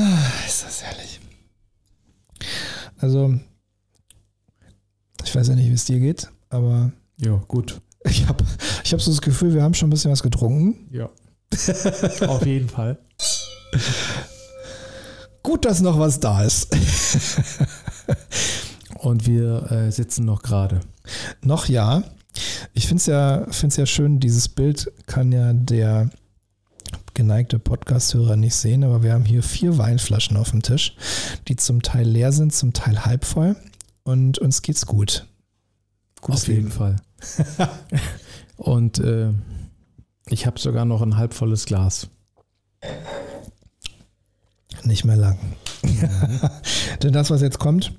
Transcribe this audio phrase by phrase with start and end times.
[0.00, 1.18] Ah, ist das herrlich.
[2.98, 3.34] Also,
[5.24, 7.80] ich weiß ja nicht, wie es dir geht, aber Ja, gut.
[8.04, 8.44] ich habe
[8.84, 10.88] ich hab so das Gefühl, wir haben schon ein bisschen was getrunken.
[10.92, 11.10] Ja.
[12.28, 12.98] Auf jeden Fall.
[15.42, 16.68] Gut, dass noch was da ist.
[18.98, 20.80] Und wir äh, sitzen noch gerade.
[21.42, 22.02] noch ja.
[22.72, 26.08] Ich finde es ja, find's ja schön, dieses Bild kann ja der
[27.18, 30.94] geneigte Podcast-Hörer nicht sehen, aber wir haben hier vier Weinflaschen auf dem Tisch,
[31.48, 33.56] die zum Teil leer sind, zum Teil halb voll.
[34.04, 35.26] Und uns geht's gut.
[36.20, 36.70] Gutes Auf jeden Leben.
[36.70, 36.96] Fall.
[38.56, 39.32] Und äh,
[40.28, 42.06] ich habe sogar noch ein halbvolles Glas.
[44.84, 45.40] Nicht mehr lang.
[47.02, 47.92] Denn das, was jetzt kommt,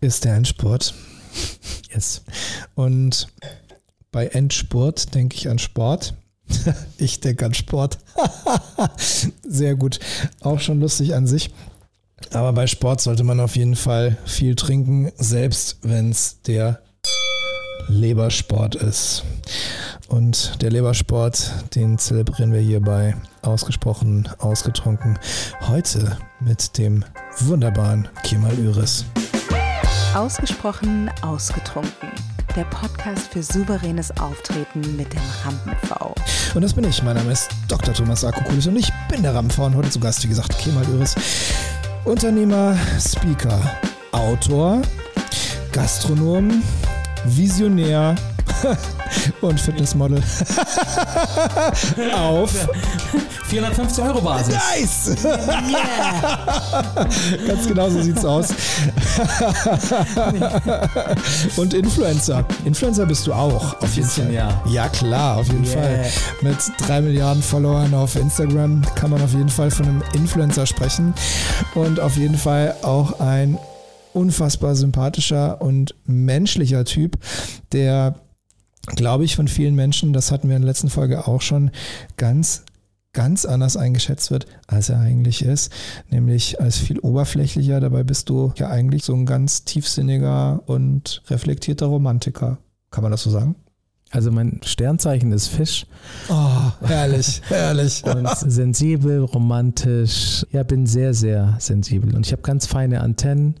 [0.00, 0.94] ist der Endspurt.
[1.92, 2.22] Yes.
[2.76, 3.26] Und
[4.12, 6.14] bei Endspurt denke ich an Sport.
[6.98, 7.98] Ich denke an Sport.
[9.48, 9.98] Sehr gut.
[10.40, 11.50] Auch schon lustig an sich.
[12.32, 16.80] Aber bei Sport sollte man auf jeden Fall viel trinken, selbst wenn es der
[17.88, 19.24] Lebersport ist.
[20.08, 25.18] Und der Lebersport, den zelebrieren wir hierbei ausgesprochen, ausgetrunken.
[25.68, 27.04] Heute mit dem
[27.38, 29.04] wunderbaren Kemal Üris.
[30.14, 32.10] Ausgesprochen ausgetrunken.
[32.56, 36.14] Der Podcast für souveränes Auftreten mit dem Rampen-V.
[36.54, 37.00] Und das bin ich.
[37.04, 37.94] Mein Name ist Dr.
[37.94, 41.14] Thomas Akokulis und ich bin der Rampenfrau und heute zu Gast, wie gesagt, Kemal Üris.
[42.04, 43.60] Unternehmer, Speaker,
[44.10, 44.82] Autor,
[45.70, 46.62] Gastronom,
[47.24, 48.16] Visionär
[49.40, 50.22] und Fitnessmodel.
[52.14, 52.52] Auf
[53.48, 54.54] 450 Euro Basis.
[54.54, 55.16] Nice!
[57.46, 58.48] Ganz genau so sieht's aus.
[61.56, 62.44] Und Influencer.
[62.64, 64.32] Influencer bist du auch, auf jeden Fall.
[64.32, 64.62] ja.
[64.68, 65.74] Ja, klar, auf jeden Yeah.
[65.80, 66.06] Fall.
[66.42, 71.12] Mit drei Milliarden Followern auf Instagram kann man auf jeden Fall von einem Influencer sprechen.
[71.74, 73.58] Und auf jeden Fall auch ein
[74.12, 77.16] unfassbar sympathischer und menschlicher Typ,
[77.72, 78.14] der,
[78.86, 81.70] glaube ich, von vielen Menschen, das hatten wir in der letzten Folge auch schon,
[82.16, 82.64] ganz
[83.12, 85.72] ganz anders eingeschätzt wird, als er eigentlich ist,
[86.10, 87.80] nämlich als viel oberflächlicher.
[87.80, 92.58] Dabei bist du ja eigentlich so ein ganz tiefsinniger und reflektierter Romantiker.
[92.90, 93.56] Kann man das so sagen?
[94.12, 95.86] Also mein Sternzeichen ist Fisch
[96.28, 98.02] Oh, herrlich, herrlich.
[98.04, 100.44] und sensibel, romantisch.
[100.50, 103.54] Ja, bin sehr, sehr sensibel und ich habe ganz feine Antennen.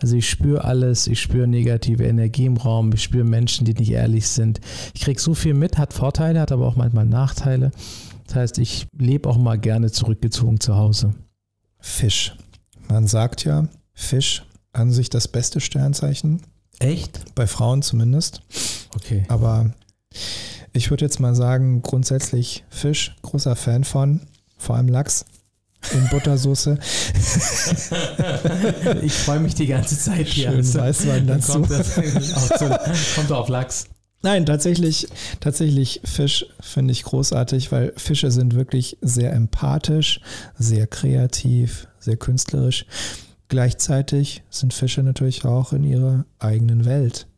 [0.00, 3.90] Also ich spüre alles, ich spüre negative Energie im Raum, ich spüre Menschen, die nicht
[3.90, 4.60] ehrlich sind.
[4.94, 7.72] Ich kriege so viel mit, hat Vorteile, hat aber auch manchmal Nachteile.
[8.26, 11.14] Das heißt, ich lebe auch mal gerne zurückgezogen zu Hause.
[11.80, 12.36] Fisch.
[12.88, 16.42] Man sagt ja, Fisch an sich das beste Sternzeichen,
[16.78, 17.34] Echt?
[17.34, 18.42] bei Frauen zumindest.
[18.94, 19.24] Okay.
[19.28, 19.72] Aber
[20.72, 24.20] ich würde jetzt mal sagen, grundsätzlich Fisch, großer Fan von,
[24.58, 25.24] vor allem Lachs
[25.92, 26.78] in Buttersoße.
[29.02, 30.48] Ich freue mich die ganze Zeit hier.
[30.48, 31.52] Schön Also, Weißwein dazu.
[31.52, 32.78] kommt, das zu,
[33.14, 33.86] kommt auf Lachs.
[34.22, 35.08] Nein, tatsächlich,
[35.40, 40.20] tatsächlich Fisch finde ich großartig, weil Fische sind wirklich sehr empathisch,
[40.58, 42.86] sehr kreativ, sehr künstlerisch.
[43.48, 47.28] Gleichzeitig sind Fische natürlich auch in ihrer eigenen Welt.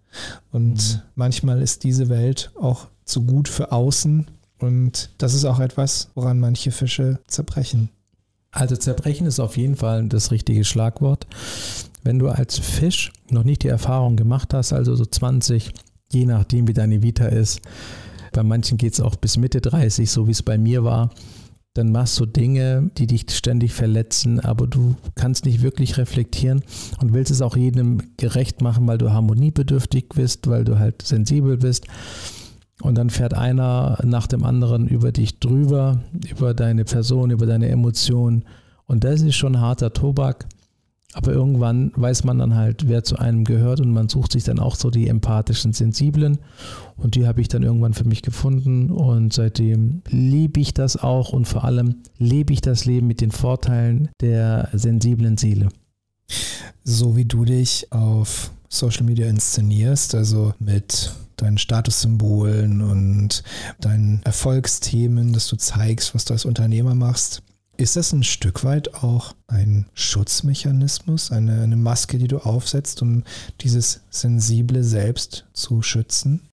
[0.52, 1.02] Und Mhm.
[1.14, 4.26] manchmal ist diese Welt auch zu gut für außen.
[4.58, 7.90] Und das ist auch etwas, woran manche Fische zerbrechen.
[8.50, 11.26] Also zerbrechen ist auf jeden Fall das richtige Schlagwort.
[12.02, 15.72] Wenn du als Fisch noch nicht die Erfahrung gemacht hast, also so 20,
[16.10, 17.60] je nachdem wie deine Vita ist,
[18.32, 21.10] bei manchen geht es auch bis Mitte 30, so wie es bei mir war,
[21.74, 26.62] dann machst du Dinge, die dich ständig verletzen, aber du kannst nicht wirklich reflektieren
[27.00, 31.56] und willst es auch jedem gerecht machen, weil du harmoniebedürftig bist, weil du halt sensibel
[31.56, 31.86] bist.
[32.80, 37.68] Und dann fährt einer nach dem anderen über dich drüber, über deine Person, über deine
[37.68, 38.44] Emotionen.
[38.86, 40.46] Und das ist schon harter Tobak.
[41.14, 44.58] Aber irgendwann weiß man dann halt, wer zu einem gehört und man sucht sich dann
[44.58, 46.38] auch so die empathischen, sensiblen.
[46.98, 51.32] Und die habe ich dann irgendwann für mich gefunden und seitdem liebe ich das auch
[51.32, 55.68] und vor allem lebe ich das Leben mit den Vorteilen der sensiblen Seele.
[56.82, 63.44] So wie du dich auf Social Media inszenierst, also mit deinen Statussymbolen und
[63.80, 67.42] deinen Erfolgsthemen, dass du zeigst, was du als Unternehmer machst.
[67.76, 73.22] Ist das ein Stück weit auch ein Schutzmechanismus, eine, eine Maske, die du aufsetzt, um
[73.60, 76.47] dieses sensible Selbst zu schützen?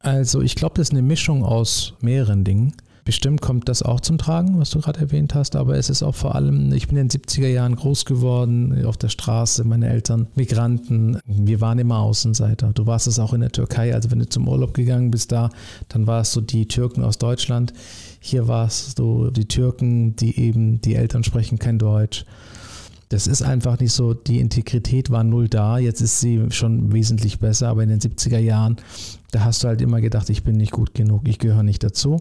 [0.00, 2.74] Also ich glaube, das ist eine Mischung aus mehreren Dingen.
[3.08, 6.14] Bestimmt kommt das auch zum Tragen, was du gerade erwähnt hast, aber es ist auch
[6.14, 10.26] vor allem, ich bin in den 70er Jahren groß geworden, auf der Straße, meine Eltern
[10.34, 12.72] Migranten, wir waren immer Außenseiter.
[12.74, 15.48] Du warst es auch in der Türkei, also wenn du zum Urlaub gegangen bist da,
[15.88, 17.72] dann warst du die Türken aus Deutschland.
[18.20, 22.26] Hier warst du die Türken, die eben, die Eltern sprechen kein Deutsch.
[23.10, 27.38] Das ist einfach nicht so, die Integrität war null da, jetzt ist sie schon wesentlich
[27.38, 28.76] besser, aber in den 70er Jahren,
[29.30, 32.20] da hast du halt immer gedacht, ich bin nicht gut genug, ich gehöre nicht dazu.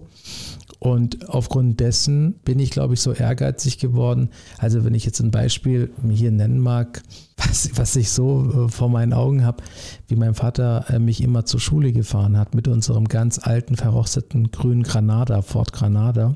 [0.79, 4.29] Und aufgrund dessen bin ich, glaube ich, so ehrgeizig geworden.
[4.59, 7.01] Also wenn ich jetzt ein Beispiel hier nennen mag,
[7.37, 9.63] was, was ich so äh, vor meinen Augen habe,
[10.07, 14.51] wie mein Vater äh, mich immer zur Schule gefahren hat mit unserem ganz alten, verrosteten
[14.51, 16.35] grünen Granada, Ford Granada.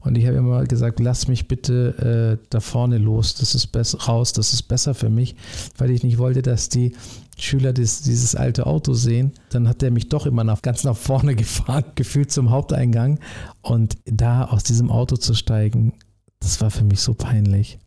[0.00, 3.98] Und ich habe immer gesagt, lass mich bitte äh, da vorne los, das ist besser
[4.02, 5.36] raus, das ist besser für mich,
[5.78, 6.92] weil ich nicht wollte, dass die
[7.38, 10.96] Schüler des, dieses alte Auto sehen, dann hat er mich doch immer nach, ganz nach
[10.96, 13.20] vorne gefahren, gefühlt zum Haupteingang.
[13.62, 15.94] Und da aus diesem Auto zu steigen,
[16.40, 17.78] das war für mich so peinlich.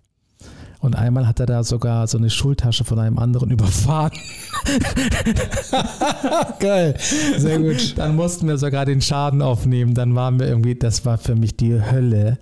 [0.81, 4.17] Und einmal hat er da sogar so eine Schultasche von einem anderen überfahren.
[6.59, 6.95] Geil,
[7.37, 7.97] sehr gut.
[7.97, 9.93] Dann mussten wir sogar den Schaden aufnehmen.
[9.93, 12.37] Dann waren wir irgendwie, das war für mich die Hölle.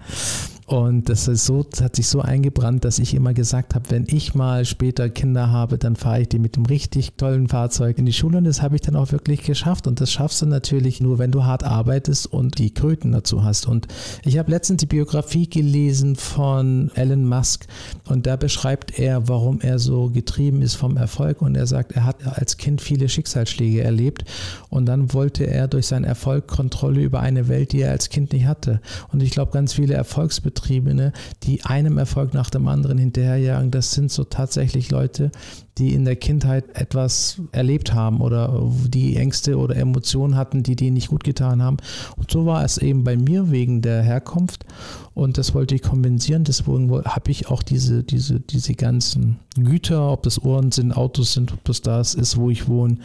[0.68, 4.06] Und das ist so, das hat sich so eingebrannt, dass ich immer gesagt habe, wenn
[4.10, 8.06] ich mal später Kinder habe, dann fahre ich die mit dem richtig tollen Fahrzeug in
[8.06, 9.88] die Schule und das habe ich dann auch wirklich geschafft.
[9.88, 13.66] Und das schaffst du natürlich nur, wenn du hart arbeitest und die Kröten dazu hast.
[13.66, 13.88] Und
[14.26, 17.66] ich habe letztens die Biografie gelesen von Elon Musk
[18.10, 21.42] und da beschreibt er, warum er so getrieben ist vom Erfolg.
[21.42, 24.26] Und er sagt, er hat als Kind viele Schicksalsschläge erlebt
[24.70, 28.34] und dann wollte er durch seinen Erfolg Kontrolle über eine Welt, die er als Kind
[28.34, 28.82] nicht hatte.
[29.14, 31.14] Und ich glaube, ganz viele Erfolgsbetriebe Betriebene,
[31.44, 33.72] die einem Erfolg nach dem anderen hinterherjagen.
[33.72, 35.32] Das sind so tatsächlich Leute,
[35.78, 40.96] die in der Kindheit etwas erlebt haben oder die Ängste oder Emotionen hatten, die denen
[40.96, 41.78] nicht gut getan haben.
[42.18, 44.66] Und so war es eben bei mir wegen der Herkunft.
[45.14, 46.44] Und das wollte ich kompensieren.
[46.44, 51.54] Deswegen habe ich auch diese, diese, diese ganzen Güter, ob das Ohren sind, Autos sind,
[51.54, 52.98] ob das das ist, wo ich wohne,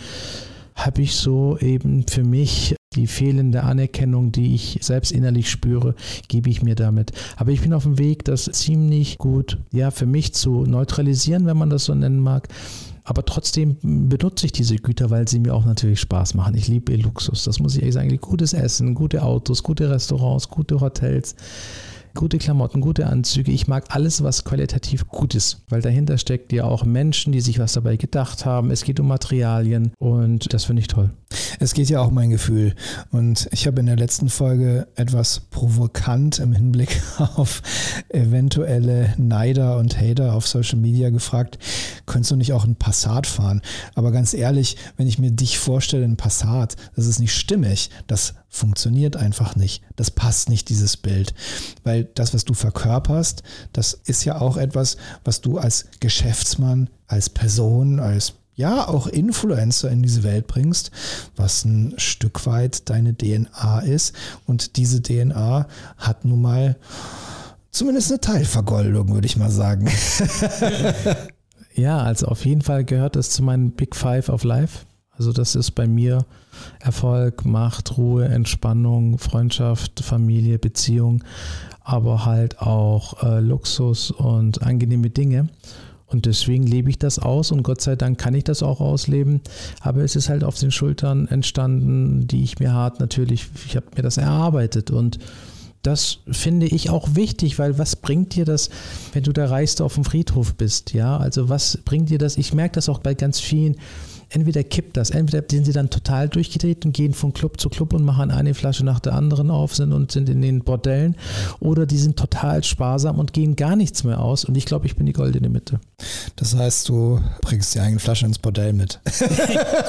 [0.74, 5.94] habe ich so eben für mich die fehlende Anerkennung, die ich selbst innerlich spüre,
[6.28, 7.12] gebe ich mir damit.
[7.36, 11.56] Aber ich bin auf dem Weg, das ziemlich gut, ja, für mich zu neutralisieren, wenn
[11.56, 12.48] man das so nennen mag.
[13.04, 16.54] Aber trotzdem benutze ich diese Güter, weil sie mir auch natürlich Spaß machen.
[16.54, 17.42] Ich liebe Luxus.
[17.44, 18.16] Das muss ich ehrlich sagen.
[18.20, 21.34] Gutes Essen, gute Autos, gute Restaurants, gute Hotels
[22.14, 23.52] gute Klamotten, gute Anzüge.
[23.52, 27.58] Ich mag alles, was qualitativ gut ist, weil dahinter steckt ja auch Menschen, die sich
[27.58, 28.70] was dabei gedacht haben.
[28.70, 31.10] Es geht um Materialien und das finde ich toll.
[31.60, 32.74] Es geht ja auch um mein Gefühl.
[33.10, 37.00] Und ich habe in der letzten Folge etwas provokant im Hinblick
[37.36, 37.62] auf
[38.08, 41.58] eventuelle Neider und Hater auf Social Media gefragt,
[42.06, 43.62] könntest du nicht auch ein Passat fahren?
[43.94, 47.90] Aber ganz ehrlich, wenn ich mir dich vorstelle, ein Passat, das ist nicht stimmig.
[48.06, 49.82] Das funktioniert einfach nicht.
[49.96, 51.34] Das passt nicht, dieses Bild.
[51.84, 57.30] Weil das, was du verkörperst, das ist ja auch etwas, was du als Geschäftsmann, als
[57.30, 60.90] Person, als ja, auch Influencer in diese Welt bringst,
[61.34, 64.14] was ein Stück weit deine DNA ist.
[64.46, 65.66] Und diese DNA
[65.96, 66.76] hat nun mal
[67.70, 69.88] zumindest eine Teilvergoldung, würde ich mal sagen.
[71.74, 74.80] ja, also auf jeden Fall gehört es zu meinen Big Five of Life.
[75.16, 76.24] Also das ist bei mir
[76.80, 81.22] Erfolg, Macht, Ruhe, Entspannung, Freundschaft, Familie, Beziehung,
[81.82, 85.48] aber halt auch äh, Luxus und angenehme Dinge.
[86.06, 89.40] Und deswegen lebe ich das aus und Gott sei Dank kann ich das auch ausleben.
[89.80, 93.86] Aber es ist halt auf den Schultern entstanden, die ich mir hart natürlich, ich habe
[93.96, 95.18] mir das erarbeitet und
[95.82, 98.70] das finde ich auch wichtig, weil was bringt dir das,
[99.12, 100.92] wenn du der Reichste auf dem Friedhof bist?
[100.92, 102.36] Ja, also was bringt dir das?
[102.36, 103.76] Ich merke das auch bei ganz vielen
[104.32, 107.92] entweder kippt das, entweder sind sie dann total durchgedreht und gehen von Club zu Club
[107.92, 111.16] und machen eine Flasche nach der anderen auf sind und sind in den Bordellen,
[111.60, 114.44] oder die sind total sparsam und gehen gar nichts mehr aus.
[114.44, 115.80] Und ich glaube, ich bin die goldene Mitte.
[116.36, 119.00] Das heißt, du bringst die eigene Flasche ins Bordell mit.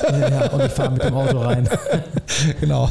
[0.10, 1.70] ja, ja, und ich fahre mit dem Auto rein.
[2.60, 2.88] genau.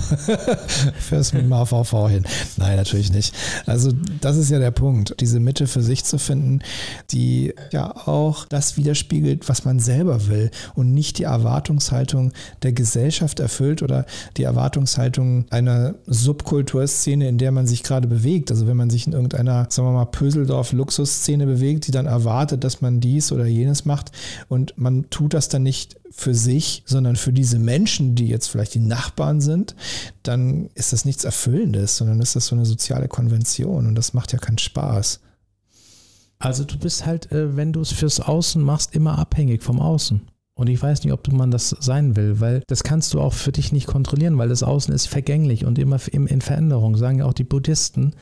[0.99, 2.25] Fährst mit dem AVV hin.
[2.56, 3.35] Nein, natürlich nicht.
[3.66, 6.61] Also, das ist ja der Punkt, diese Mitte für sich zu finden,
[7.11, 12.33] die ja auch das widerspiegelt, was man selber will und nicht die Erwartungshaltung
[12.63, 14.07] der Gesellschaft erfüllt oder
[14.37, 18.51] die Erwartungshaltung einer Subkulturszene, in der man sich gerade bewegt.
[18.51, 22.81] Also wenn man sich in irgendeiner, sagen wir mal, Pöseldorf-Luxusszene bewegt, die dann erwartet, dass
[22.81, 24.13] man dies oder jenes macht
[24.49, 28.75] und man tut das dann nicht für sich, sondern für diese Menschen, die jetzt vielleicht
[28.75, 29.75] die Nachbarn sind,
[30.23, 34.33] dann ist das nichts Erfüllendes, sondern ist das so eine soziale Konvention und das macht
[34.33, 35.21] ja keinen Spaß.
[36.39, 40.23] Also du bist halt, äh, wenn du es fürs Außen machst, immer abhängig vom Außen.
[40.54, 43.52] Und ich weiß nicht, ob man das sein will, weil das kannst du auch für
[43.52, 47.32] dich nicht kontrollieren, weil das Außen ist vergänglich und immer in Veränderung, sagen ja auch
[47.32, 48.14] die Buddhisten.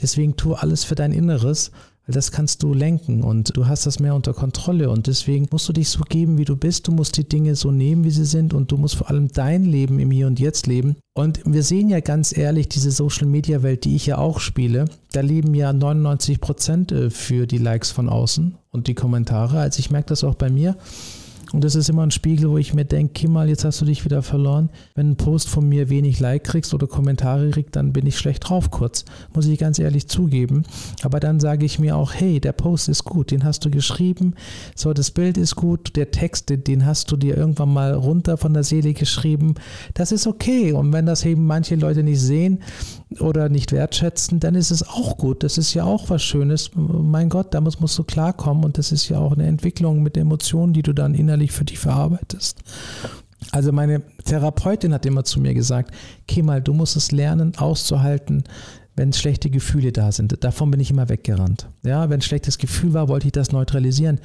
[0.00, 1.72] Deswegen tu alles für dein Inneres
[2.06, 5.68] weil das kannst du lenken und du hast das mehr unter Kontrolle und deswegen musst
[5.68, 6.88] du dich so geben, wie du bist.
[6.88, 9.64] Du musst die Dinge so nehmen, wie sie sind und du musst vor allem dein
[9.64, 10.96] Leben im Hier und Jetzt leben.
[11.14, 15.54] Und wir sehen ja ganz ehrlich diese Social-Media-Welt, die ich ja auch spiele, da leben
[15.54, 19.60] ja 99 Prozent äh, für die Likes von außen und die Kommentare.
[19.60, 20.76] Also ich merke das auch bei mir.
[21.52, 24.04] Und das ist immer ein Spiegel, wo ich mir denke, Kimmal, jetzt hast du dich
[24.04, 24.70] wieder verloren.
[24.94, 28.48] Wenn ein Post von mir wenig Like kriegst oder Kommentare kriegt, dann bin ich schlecht
[28.48, 29.04] drauf kurz.
[29.34, 30.64] Muss ich ganz ehrlich zugeben.
[31.02, 34.34] Aber dann sage ich mir auch, hey, der Post ist gut, den hast du geschrieben.
[34.74, 38.54] So, das Bild ist gut, der Text, den hast du dir irgendwann mal runter von
[38.54, 39.54] der Seele geschrieben.
[39.94, 40.72] Das ist okay.
[40.72, 42.60] Und wenn das eben manche Leute nicht sehen,
[43.20, 45.42] oder nicht wertschätzen, dann ist es auch gut.
[45.42, 46.70] Das ist ja auch was Schönes.
[46.74, 50.72] Mein Gott, damit musst du klarkommen und das ist ja auch eine Entwicklung mit Emotionen,
[50.72, 52.58] die du dann innerlich für dich verarbeitest.
[53.50, 55.92] Also meine Therapeutin hat immer zu mir gesagt,
[56.28, 58.44] Kemal, du musst es lernen, auszuhalten,
[58.94, 60.44] wenn schlechte Gefühle da sind.
[60.44, 61.68] Davon bin ich immer weggerannt.
[61.84, 64.20] Ja, wenn ein schlechtes Gefühl war, wollte ich das neutralisieren.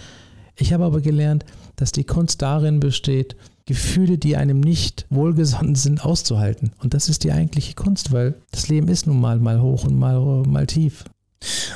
[0.56, 3.36] Ich habe aber gelernt, dass die Kunst darin besteht,
[3.68, 6.72] Gefühle, die einem nicht wohlgesonnen sind, auszuhalten.
[6.82, 10.00] Und das ist die eigentliche Kunst, weil das Leben ist nun mal mal hoch und
[10.00, 11.04] mal, mal tief.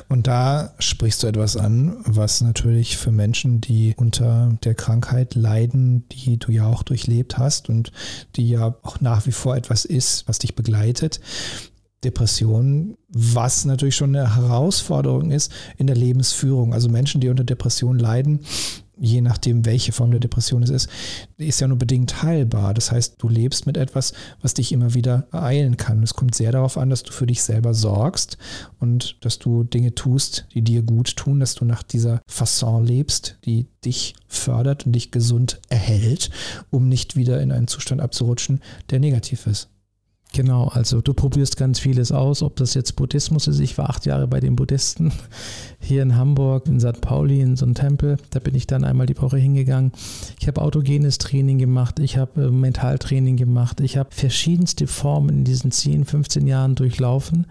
[0.10, 6.08] Und da sprichst du etwas an, was natürlich für Menschen, die unter der Krankheit leiden,
[6.10, 7.92] die du ja auch durchlebt hast und
[8.36, 11.20] die ja auch nach wie vor etwas ist, was dich begleitet,
[12.04, 16.74] Depression, was natürlich schon eine Herausforderung ist in der Lebensführung.
[16.74, 18.40] Also Menschen, die unter Depression leiden,
[19.02, 20.88] je nachdem, welche Form der Depression es ist,
[21.38, 22.74] ist ja nur bedingt heilbar.
[22.76, 26.04] Das heißt, du lebst mit etwas, was dich immer wieder ereilen kann.
[26.04, 28.38] Es kommt sehr darauf an, dass du für dich selber sorgst
[28.80, 33.38] und dass du Dinge tust, die dir gut tun, dass du nach dieser Fasson lebst,
[33.44, 36.30] die dich fördert und dich gesund erhält,
[36.70, 39.71] um nicht wieder in einen Zustand abzurutschen, der negativ ist.
[40.34, 43.60] Genau, also du probierst ganz vieles aus, ob das jetzt Buddhismus ist.
[43.60, 45.12] Ich war acht Jahre bei den Buddhisten
[45.80, 47.02] hier in Hamburg, in St.
[47.02, 48.16] Pauli, in so einem Tempel.
[48.30, 49.92] Da bin ich dann einmal die Woche hingegangen.
[50.40, 55.44] Ich habe autogenes Training gemacht, ich habe äh, Mentaltraining gemacht, ich habe verschiedenste Formen in
[55.44, 57.46] diesen 10, 15 Jahren durchlaufen.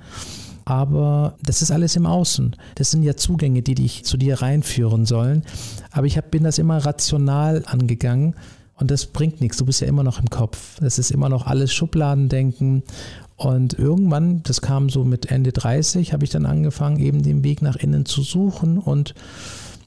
[0.65, 2.57] Aber das ist alles im Außen.
[2.77, 5.43] Das sind ja Zugänge, die dich zu dir reinführen sollen.
[5.91, 8.35] Aber ich hab, bin das immer rational angegangen
[8.81, 9.59] und das bringt nichts.
[9.59, 10.81] Du bist ja immer noch im Kopf.
[10.81, 12.83] Es ist immer noch alles Schubladendenken.
[13.37, 17.63] Und irgendwann, das kam so mit Ende 30, habe ich dann angefangen, eben den Weg
[17.63, 19.15] nach innen zu suchen und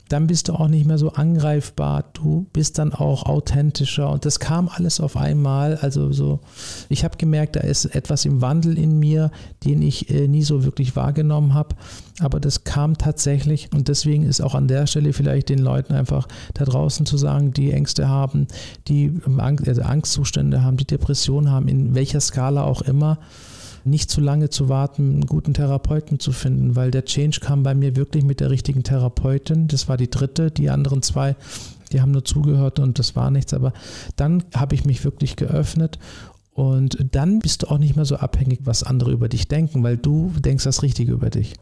[0.09, 4.09] dann bist du auch nicht mehr so angreifbar, du bist dann auch authentischer.
[4.11, 5.77] Und das kam alles auf einmal.
[5.77, 6.41] Also so,
[6.89, 9.31] ich habe gemerkt, da ist etwas im Wandel in mir,
[9.63, 11.75] den ich äh, nie so wirklich wahrgenommen habe,
[12.19, 13.69] aber das kam tatsächlich.
[13.73, 17.53] Und deswegen ist auch an der Stelle vielleicht den Leuten einfach da draußen zu sagen,
[17.53, 18.47] die Ängste haben,
[18.87, 23.19] die Angst, also Angstzustände haben, die Depressionen haben, in welcher Skala auch immer,
[23.85, 27.75] nicht zu lange zu warten, einen guten Therapeuten zu finden, weil der Change kam bei
[27.75, 29.67] mir wirklich mit der richtigen Therapeutin.
[29.67, 31.35] Das war die dritte, die anderen zwei,
[31.91, 33.53] die haben nur zugehört und das war nichts.
[33.53, 33.73] Aber
[34.15, 35.99] dann habe ich mich wirklich geöffnet
[36.53, 39.97] und dann bist du auch nicht mehr so abhängig, was andere über dich denken, weil
[39.97, 41.53] du denkst das Richtige über dich.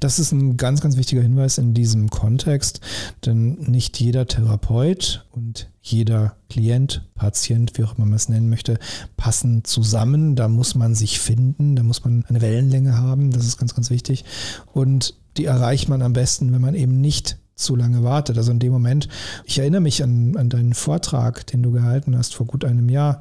[0.00, 2.80] Das ist ein ganz, ganz wichtiger Hinweis in diesem Kontext,
[3.24, 8.78] denn nicht jeder Therapeut und jeder Klient, Patient, wie auch immer man es nennen möchte,
[9.16, 10.34] passen zusammen.
[10.34, 13.90] Da muss man sich finden, da muss man eine Wellenlänge haben, das ist ganz, ganz
[13.90, 14.24] wichtig.
[14.72, 18.36] Und die erreicht man am besten, wenn man eben nicht zu lange wartet.
[18.36, 19.08] Also in dem Moment,
[19.44, 23.20] ich erinnere mich an, an deinen Vortrag, den du gehalten hast vor gut einem Jahr,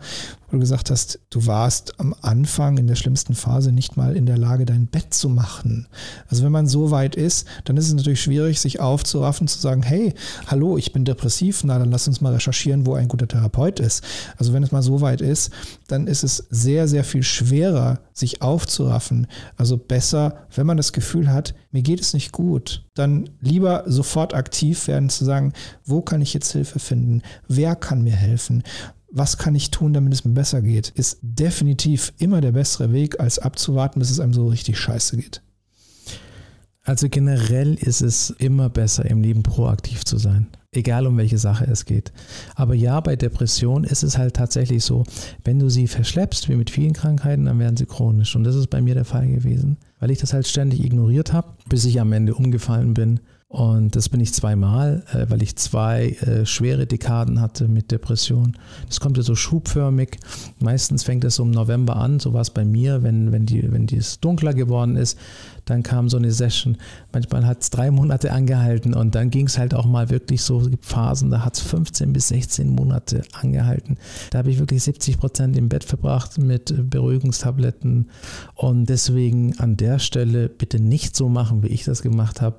[0.53, 4.27] wo du gesagt hast, du warst am Anfang in der schlimmsten Phase nicht mal in
[4.27, 5.87] der Lage, dein Bett zu machen.
[6.27, 9.81] Also wenn man so weit ist, dann ist es natürlich schwierig, sich aufzuraffen, zu sagen,
[9.81, 10.13] hey,
[10.45, 14.03] hallo, ich bin depressiv, na dann lass uns mal recherchieren, wo ein guter Therapeut ist.
[14.37, 15.51] Also wenn es mal so weit ist,
[15.87, 19.25] dann ist es sehr, sehr viel schwerer, sich aufzuraffen.
[19.57, 24.35] Also besser, wenn man das Gefühl hat, mir geht es nicht gut, dann lieber sofort
[24.35, 27.23] aktiv werden, zu sagen, wo kann ich jetzt Hilfe finden?
[27.47, 28.61] Wer kann mir helfen?
[29.13, 33.19] Was kann ich tun, damit es mir besser geht, ist definitiv immer der bessere Weg,
[33.19, 35.41] als abzuwarten, bis es einem so richtig scheiße geht.
[36.83, 41.65] Also generell ist es immer besser, im Leben proaktiv zu sein, egal um welche Sache
[41.65, 42.11] es geht.
[42.55, 45.03] Aber ja, bei Depression ist es halt tatsächlich so,
[45.45, 48.35] wenn du sie verschleppst, wie mit vielen Krankheiten, dann werden sie chronisch.
[48.35, 51.53] Und das ist bei mir der Fall gewesen, weil ich das halt ständig ignoriert habe,
[51.69, 53.21] bis ich am Ende umgefallen bin
[53.53, 58.57] Und das bin ich zweimal, äh, weil ich zwei äh, schwere Dekaden hatte mit Depression.
[58.87, 60.17] Das kommt ja so schubförmig.
[60.59, 63.85] Meistens fängt es um November an, so war es bei mir, wenn, wenn, die, wenn
[63.85, 65.19] es dunkler geworden ist,
[65.65, 66.77] dann kam so eine Session.
[67.11, 70.59] Manchmal hat es drei Monate angehalten und dann ging es halt auch mal wirklich so,
[70.59, 73.99] es gibt Phasen, da hat es 15 bis 16 Monate angehalten.
[74.31, 78.09] Da habe ich wirklich 70 Prozent im Bett verbracht mit Beruhigungstabletten
[78.55, 82.55] und deswegen an der Stelle bitte nicht so machen, wie ich das gemacht habe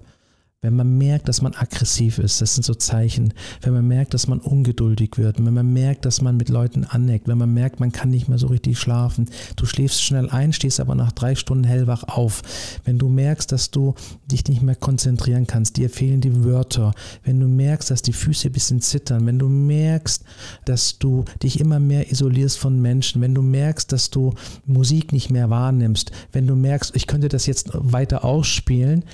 [0.65, 3.35] wenn man merkt, dass man aggressiv ist, das sind so Zeichen.
[3.61, 7.29] Wenn man merkt, dass man ungeduldig wird, wenn man merkt, dass man mit Leuten anneckt,
[7.29, 10.81] wenn man merkt, man kann nicht mehr so richtig schlafen, du schläfst schnell ein, stehst
[10.81, 12.41] aber nach drei Stunden hellwach auf.
[12.83, 13.95] Wenn du merkst, dass du
[14.31, 16.95] dich nicht mehr konzentrieren kannst, dir fehlen die Wörter,
[17.25, 20.25] wenn du merkst, dass die Füße ein bisschen zittern, wenn du merkst,
[20.65, 24.33] dass du dich immer mehr isolierst von Menschen, wenn du merkst, dass du
[24.65, 29.05] Musik nicht mehr wahrnimmst, wenn du merkst, ich könnte das jetzt weiter ausspielen,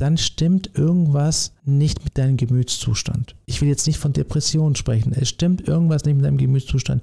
[0.00, 3.34] dann stimmt irgendwas nicht mit deinem Gemütszustand.
[3.44, 5.12] Ich will jetzt nicht von Depressionen sprechen.
[5.12, 7.02] Es stimmt irgendwas nicht mit deinem Gemütszustand.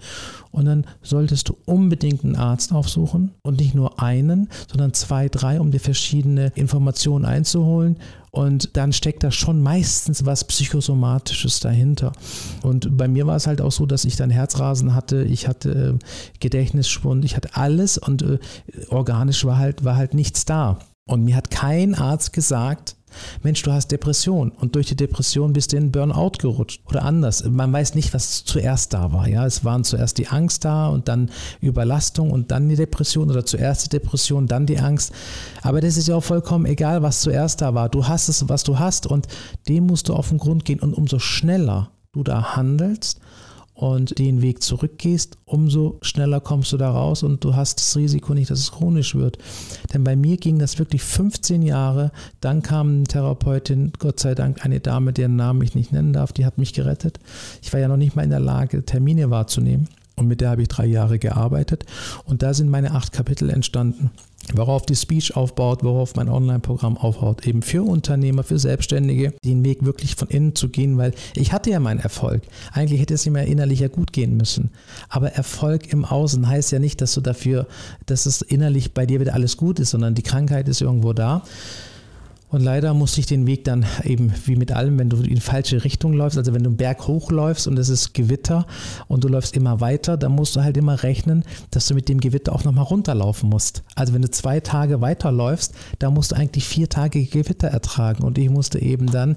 [0.49, 5.59] Und dann solltest du unbedingt einen Arzt aufsuchen und nicht nur einen, sondern zwei, drei,
[5.61, 7.97] um dir verschiedene Informationen einzuholen.
[8.31, 12.13] Und dann steckt da schon meistens was Psychosomatisches dahinter.
[12.63, 15.99] Und bei mir war es halt auch so, dass ich dann Herzrasen hatte, ich hatte
[15.99, 18.39] äh, Gedächtnisschwund, ich hatte alles und äh,
[18.89, 20.79] organisch war halt, war halt nichts da.
[21.07, 22.95] Und mir hat kein Arzt gesagt,
[23.41, 27.43] Mensch, du hast Depression und durch die Depression bist du in Burnout gerutscht oder anders.
[27.45, 29.27] Man weiß nicht, was zuerst da war.
[29.27, 33.45] Ja, es waren zuerst die Angst da und dann Überlastung und dann die Depression oder
[33.45, 35.13] zuerst die Depression, dann die Angst.
[35.61, 37.89] Aber das ist ja auch vollkommen egal, was zuerst da war.
[37.89, 39.27] Du hast es, was du hast und
[39.67, 43.19] dem musst du auf den Grund gehen und umso schneller du da handelst,
[43.77, 48.33] und den Weg zurückgehst, umso schneller kommst du da raus und du hast das Risiko
[48.33, 49.37] nicht, dass es chronisch wird.
[49.93, 52.11] Denn bei mir ging das wirklich 15 Jahre.
[52.41, 56.33] Dann kam eine Therapeutin, Gott sei Dank eine Dame, deren Namen ich nicht nennen darf,
[56.33, 57.19] die hat mich gerettet.
[57.61, 59.87] Ich war ja noch nicht mal in der Lage, Termine wahrzunehmen.
[60.15, 61.85] Und mit der habe ich drei Jahre gearbeitet.
[62.25, 64.09] Und da sind meine acht Kapitel entstanden
[64.53, 69.83] worauf die Speech aufbaut, worauf mein Online-Programm aufbaut, eben für Unternehmer, für Selbstständige, den Weg
[69.83, 72.43] wirklich von innen zu gehen, weil ich hatte ja meinen Erfolg.
[72.71, 74.71] Eigentlich hätte es ja innerlich ja gut gehen müssen.
[75.09, 77.67] Aber Erfolg im Außen heißt ja nicht, dass du dafür,
[78.05, 81.43] dass es innerlich bei dir wieder alles gut ist, sondern die Krankheit ist irgendwo da.
[82.49, 85.83] Und leider musste ich den Weg dann eben wie mit allem, wenn du in falsche
[85.83, 88.65] Richtung läufst, also wenn du einen Berg hochläufst und es ist Gewitter
[89.09, 92.21] und du läufst immer weiter, dann musst du halt immer rechnen, dass du mit dem
[92.21, 93.83] Gewitter auch nochmal runterlaufen musst.
[93.95, 98.23] Also wenn du zwei Tage weiterläufst, dann musst du eigentlich vier Tage Gewitter ertragen.
[98.23, 99.35] Und ich musste eben dann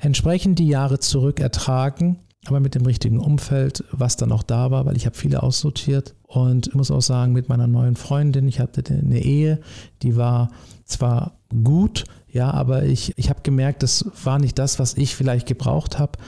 [0.00, 4.86] entsprechend die Jahre zurück ertragen, aber mit dem richtigen Umfeld, was dann auch da war,
[4.86, 6.14] weil ich habe viele aussortiert.
[6.26, 9.60] Und muss auch sagen, mit meiner neuen Freundin, ich hatte eine Ehe,
[10.02, 10.50] die war
[10.84, 15.46] zwar gut, ja, aber ich, ich habe gemerkt, das war nicht das, was ich vielleicht
[15.46, 16.18] gebraucht habe.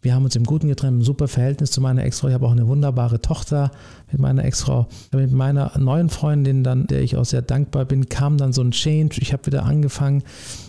[0.00, 2.28] Wir haben uns im Guten getrennt, ein super Verhältnis zu meiner Ex-Frau.
[2.28, 3.72] Ich habe auch eine wunderbare Tochter
[4.10, 4.86] mit meiner Ex-Frau.
[5.12, 8.70] Mit meiner neuen Freundin, dann, der ich auch sehr dankbar bin, kam dann so ein
[8.70, 9.18] Change.
[9.20, 10.22] Ich habe wieder angefangen,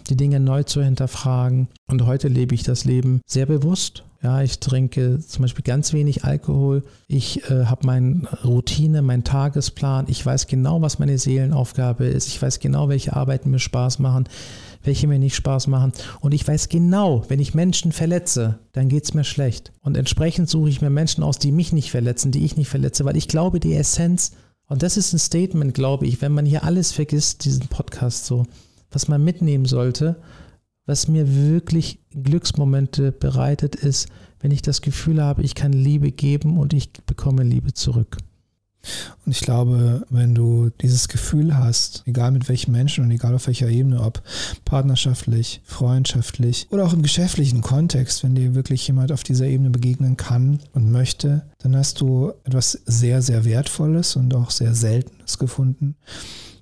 [0.09, 1.67] die Dinge neu zu hinterfragen.
[1.87, 4.03] Und heute lebe ich das Leben sehr bewusst.
[4.21, 6.83] Ja, ich trinke zum Beispiel ganz wenig Alkohol.
[7.07, 10.07] Ich äh, habe meine Routine, meinen Tagesplan.
[10.09, 12.27] Ich weiß genau, was meine Seelenaufgabe ist.
[12.27, 14.27] Ich weiß genau, welche Arbeiten mir Spaß machen,
[14.83, 15.93] welche mir nicht Spaß machen.
[16.19, 19.71] Und ich weiß genau, wenn ich Menschen verletze, dann geht es mir schlecht.
[19.81, 23.05] Und entsprechend suche ich mir Menschen aus, die mich nicht verletzen, die ich nicht verletze,
[23.05, 24.31] weil ich glaube, die Essenz,
[24.67, 28.45] und das ist ein Statement, glaube ich, wenn man hier alles vergisst, diesen Podcast so,
[28.91, 30.17] was man mitnehmen sollte,
[30.89, 34.07] was mir wirklich Glücksmomente bereitet, ist,
[34.39, 38.17] wenn ich das Gefühl habe, ich kann Liebe geben und ich bekomme Liebe zurück.
[39.23, 43.45] Und ich glaube, wenn du dieses Gefühl hast, egal mit welchen Menschen und egal auf
[43.45, 44.23] welcher Ebene, ob
[44.65, 50.17] partnerschaftlich, freundschaftlich oder auch im geschäftlichen Kontext, wenn dir wirklich jemand auf dieser Ebene begegnen
[50.17, 55.95] kann und möchte, dann hast du etwas sehr, sehr Wertvolles und auch sehr Seltenes gefunden.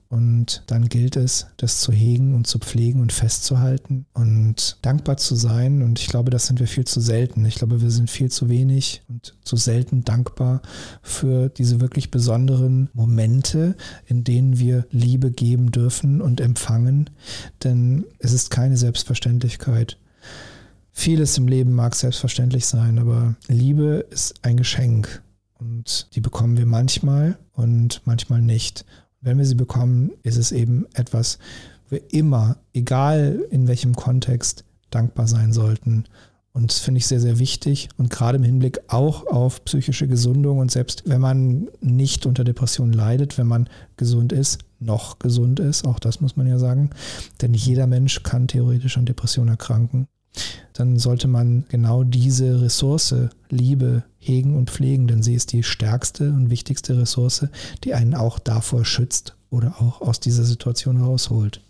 [0.10, 5.36] Und dann gilt es, das zu hegen und zu pflegen und festzuhalten und dankbar zu
[5.36, 5.82] sein.
[5.82, 7.46] Und ich glaube, das sind wir viel zu selten.
[7.46, 10.62] Ich glaube, wir sind viel zu wenig und zu selten dankbar
[11.02, 17.10] für diese wirklich besonderen Momente, in denen wir Liebe geben dürfen und empfangen.
[17.64, 19.98] Denn es ist keine Selbstverständlichkeit.
[20.92, 25.22] Vieles im Leben mag selbstverständlich sein, aber Liebe ist ein Geschenk.
[25.60, 28.86] Und die bekommen wir manchmal und manchmal nicht.
[29.28, 31.38] Wenn wir sie bekommen, ist es eben etwas,
[31.90, 36.06] wir immer, egal in welchem Kontext, dankbar sein sollten
[36.54, 37.90] Und das finde ich sehr, sehr wichtig.
[37.98, 40.60] Und gerade im Hinblick auch auf psychische Gesundung.
[40.60, 45.86] Und selbst wenn man nicht unter Depressionen leidet, wenn man gesund ist, noch gesund ist,
[45.86, 46.92] auch das muss man ja sagen.
[47.42, 50.08] Denn jeder Mensch kann theoretisch an Depressionen erkranken.
[50.74, 53.16] Dann sollte man genau diese Ressource,
[53.50, 57.48] Liebe, hegen und pflegen, denn sie ist die stärkste und wichtigste Ressource,
[57.84, 61.62] die einen auch davor schützt oder auch aus dieser Situation rausholt.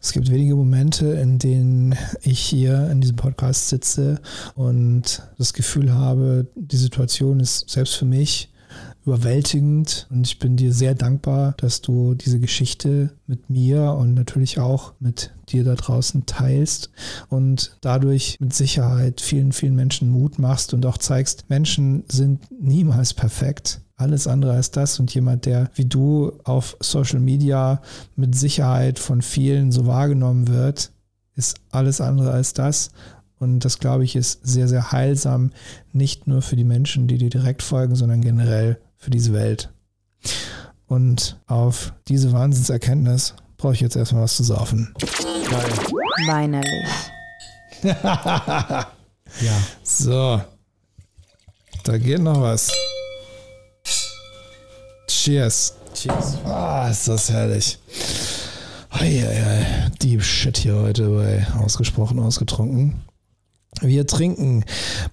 [0.00, 4.20] Es gibt wenige Momente, in denen ich hier in diesem Podcast sitze
[4.56, 8.51] und das Gefühl habe, die Situation ist selbst für mich
[9.04, 14.58] überwältigend und ich bin dir sehr dankbar, dass du diese Geschichte mit mir und natürlich
[14.58, 16.90] auch mit dir da draußen teilst
[17.28, 23.14] und dadurch mit Sicherheit vielen, vielen Menschen Mut machst und auch zeigst, Menschen sind niemals
[23.14, 24.98] perfekt alles andere als das.
[25.00, 27.80] Und jemand, der wie du auf Social Media
[28.16, 30.92] mit Sicherheit von vielen so wahrgenommen wird,
[31.34, 32.90] ist alles andere als das.
[33.38, 35.50] Und das, glaube ich, ist sehr, sehr heilsam,
[35.92, 39.68] nicht nur für die Menschen, die dir direkt folgen, sondern generell für diese Welt.
[40.86, 44.94] Und auf diese Wahnsinnserkenntnis brauche ich jetzt erstmal was zu saufen.
[45.50, 45.72] Geil.
[46.26, 46.88] Weinerlich.
[47.82, 48.86] ja.
[49.82, 50.40] So.
[51.82, 52.70] Da geht noch was.
[55.08, 55.74] Cheers.
[55.94, 56.38] Cheers.
[56.44, 57.78] Ah, ist das herrlich.
[58.90, 63.02] Eieiei, Deep Shit hier heute bei Ausgesprochen Ausgetrunken.
[63.80, 64.64] Wir trinken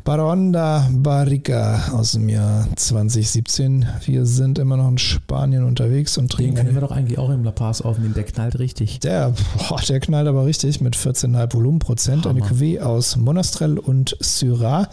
[0.04, 3.88] Baronda Barrica aus dem Jahr 2017.
[4.06, 6.56] Wir sind immer noch in Spanien unterwegs und trinken.
[6.56, 8.14] Den können wir doch eigentlich auch im La Paz aufnehmen.
[8.14, 9.00] Der knallt richtig.
[9.00, 9.34] Der,
[9.70, 12.28] boah, der knallt aber richtig mit 14,5 Volumenprozent.
[12.28, 14.88] Eine Cuvée aus Monastrell und Syrah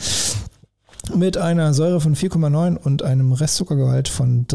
[1.15, 4.47] mit einer Säure von 4,9 und einem Restzuckergehalt von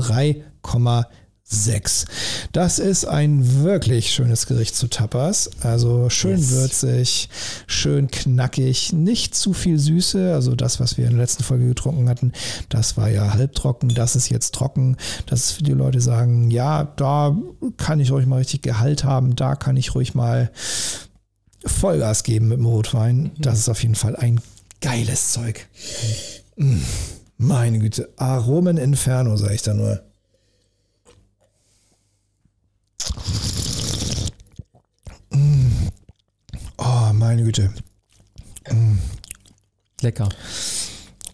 [1.51, 2.05] 3,6.
[2.51, 5.49] Das ist ein wirklich schönes Gericht zu Tapas.
[5.61, 6.51] Also schön yes.
[6.51, 7.29] würzig,
[7.67, 10.33] schön knackig, nicht zu viel Süße.
[10.33, 12.31] Also das, was wir in der letzten Folge getrunken hatten,
[12.69, 13.89] das war ja halbtrocken.
[13.89, 14.97] Das ist jetzt trocken.
[15.25, 17.35] Das ist für die Leute sagen, ja, da
[17.77, 19.35] kann ich ruhig mal richtig Gehalt haben.
[19.35, 20.51] Da kann ich ruhig mal
[21.65, 23.31] Vollgas geben mit dem Rotwein.
[23.37, 24.39] Das ist auf jeden Fall ein
[24.79, 25.67] geiles Zeug.
[27.37, 30.01] Meine Güte, Aromen Inferno, sage ich da nur.
[36.77, 37.71] Oh, meine Güte.
[40.01, 40.29] Lecker.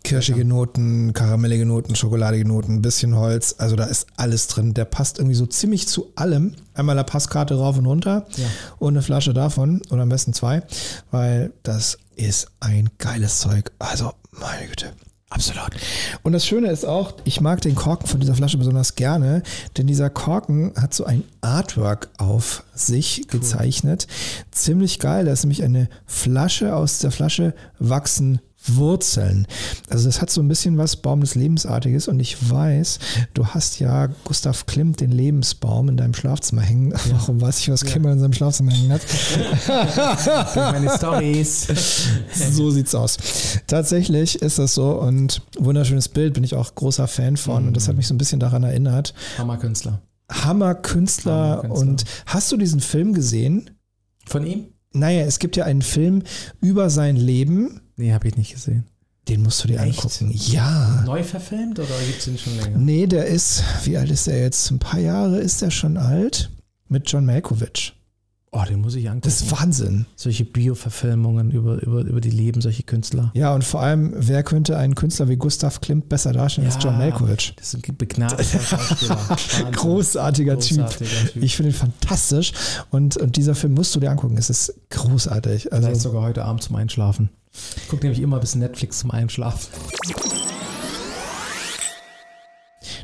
[0.04, 3.56] Kirschige Noten, karamellige Noten, schokoladige Noten, ein bisschen Holz.
[3.58, 4.74] Also da ist alles drin.
[4.74, 6.54] Der passt irgendwie so ziemlich zu allem.
[6.74, 8.46] Einmal la Passkarte rauf und runter ja.
[8.80, 10.64] und eine Flasche davon oder am besten zwei,
[11.12, 13.72] weil das ist ein geiles Zeug.
[13.80, 14.94] Also meine Güte.
[15.30, 15.72] Absolut.
[16.24, 19.44] Und das Schöne ist auch, ich mag den Korken von dieser Flasche besonders gerne,
[19.78, 23.40] denn dieser Korken hat so ein Artwork auf sich cool.
[23.40, 24.08] gezeichnet.
[24.52, 25.26] Ziemlich geil.
[25.26, 28.40] Da ist nämlich eine Flasche aus der Flasche wachsen
[28.76, 29.48] Wurzeln.
[29.90, 33.00] Also das hat so ein bisschen was Baum des Lebensartiges und ich weiß,
[33.34, 36.92] du hast ja Gustav Klimt den Lebensbaum in deinem Schlafzimmer hängen.
[36.92, 36.98] Ja.
[37.12, 38.14] Warum weiß ich, was Klimt ja.
[38.14, 39.02] in seinem Schlafzimmer hängen hat?
[40.56, 41.68] Meine Stories.
[42.58, 43.18] So sieht's aus.
[43.68, 47.68] Tatsächlich ist das so und wunderschönes Bild, bin ich auch großer Fan von mhm.
[47.70, 49.14] und das hat mich so ein bisschen daran erinnert.
[49.38, 50.02] Hammerkünstler.
[50.32, 51.62] Hammerkünstler.
[51.64, 53.72] Hammer und hast du diesen Film gesehen?
[54.26, 54.68] Von ihm?
[54.94, 56.24] Naja, es gibt ja einen Film
[56.62, 58.86] über sein Leben Nee, habe ich nicht gesehen.
[59.28, 60.00] Den musst du dir Echt?
[60.00, 60.32] angucken.
[60.32, 61.04] Ja.
[61.06, 62.78] Neu verfilmt oder gibt es den schon länger?
[62.78, 64.72] Nee, der ist, wie alt ist der jetzt?
[64.72, 66.50] Ein paar Jahre ist der schon alt.
[66.88, 67.94] Mit John Malkovich.
[68.52, 69.22] Oh, den muss ich angucken.
[69.22, 70.06] Das ist Wahnsinn.
[70.16, 73.32] Solche Bio-Verfilmungen über, über, über die Leben solcher Künstler.
[73.34, 76.84] Ja, und vor allem, wer könnte einen Künstler wie Gustav Klimt besser darstellen ja, als
[76.84, 77.54] John Malkovich?
[77.58, 79.18] Das ist ein begnadeter Schauspieler.
[79.74, 81.34] Großartiger, Großartiger typ.
[81.34, 81.44] typ.
[81.44, 82.54] Ich finde ihn fantastisch.
[82.90, 84.38] Und, und dieser Film musst du dir angucken.
[84.38, 85.74] Es ist großartig.
[85.74, 87.30] Also, Vielleicht sogar heute Abend zum Einschlafen.
[87.76, 89.68] Ich gucke nämlich immer ein bisschen Netflix zum Einschlafen.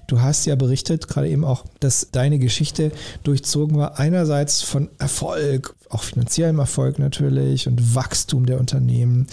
[0.08, 2.92] Du hast ja berichtet, gerade eben auch, dass deine Geschichte
[3.24, 9.28] durchzogen war, einerseits von Erfolg, auch finanziellem Erfolg natürlich und Wachstum der Unternehmen,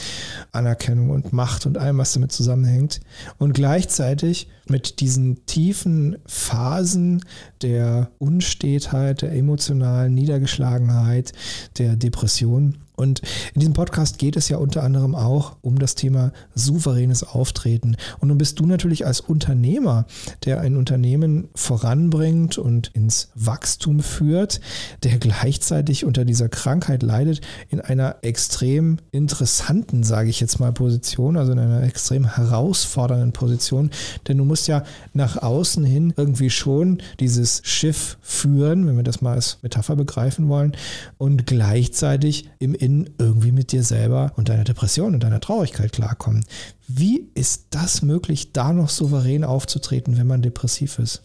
[0.53, 3.01] Anerkennung und Macht und allem, was damit zusammenhängt.
[3.39, 7.25] Und gleichzeitig mit diesen tiefen Phasen
[7.63, 11.33] der Unstetheit, der emotionalen Niedergeschlagenheit,
[11.79, 13.23] der Depression und
[13.55, 17.97] in diesem Podcast geht es ja unter anderem auch um das Thema souveränes Auftreten.
[18.19, 20.05] Und nun bist du natürlich als Unternehmer,
[20.45, 24.61] der ein Unternehmen voranbringt und ins Wachstum führt,
[25.03, 31.39] der gleichzeitig unter dieser Krankheit leidet, in einer extrem interessanten, sage ich jetzt mal, Position,
[31.39, 33.91] also in einer extrem herausfordernden Position.
[34.29, 34.85] Denn du musst ja
[35.15, 40.49] nach außen hin irgendwie schon dieses Schiff führen, wenn wir das mal als Metapher begreifen
[40.49, 40.77] wollen,
[41.17, 46.45] und gleichzeitig im Innen irgendwie mit dir selber und deiner Depression und deiner Traurigkeit klarkommen.
[46.89, 51.23] Wie ist das möglich, da noch souverän aufzutreten, wenn man depressiv ist?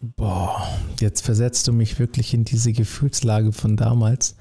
[0.00, 0.68] Boah,
[1.00, 4.36] jetzt versetzt du mich wirklich in diese Gefühlslage von damals.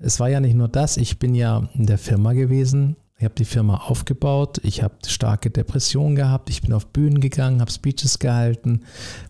[0.00, 3.34] Es war ja nicht nur das, ich bin ja in der Firma gewesen, ich habe
[3.34, 8.20] die Firma aufgebaut, ich habe starke Depressionen gehabt, ich bin auf Bühnen gegangen, habe Speeches
[8.20, 8.82] gehalten,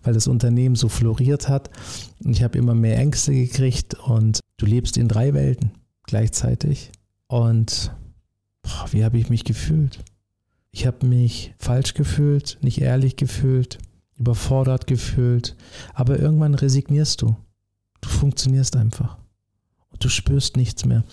[0.03, 1.71] weil das Unternehmen so floriert hat.
[2.23, 5.71] Und ich habe immer mehr Ängste gekriegt und du lebst in drei Welten
[6.03, 6.91] gleichzeitig.
[7.27, 7.91] Und
[8.61, 9.99] boah, wie habe ich mich gefühlt?
[10.71, 13.79] Ich habe mich falsch gefühlt, nicht ehrlich gefühlt,
[14.17, 15.55] überfordert gefühlt,
[15.95, 17.35] aber irgendwann resignierst du.
[18.01, 19.17] Du funktionierst einfach.
[19.91, 21.03] Und du spürst nichts mehr.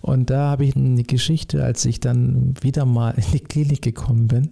[0.00, 4.28] Und da habe ich eine Geschichte, als ich dann wieder mal in die Klinik gekommen
[4.28, 4.50] bin,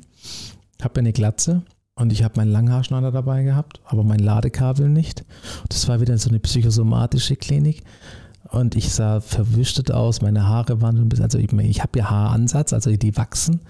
[0.83, 1.63] habe eine Glatze
[1.95, 5.25] und ich habe meinen Langhaarschneider dabei gehabt, aber mein Ladekabel nicht.
[5.69, 7.83] Das war wieder so eine psychosomatische Klinik.
[8.53, 12.11] Und ich sah verwüstet aus, meine Haare waren ein bisschen, also ich, ich habe ja
[12.11, 13.61] Haaransatz, also die wachsen.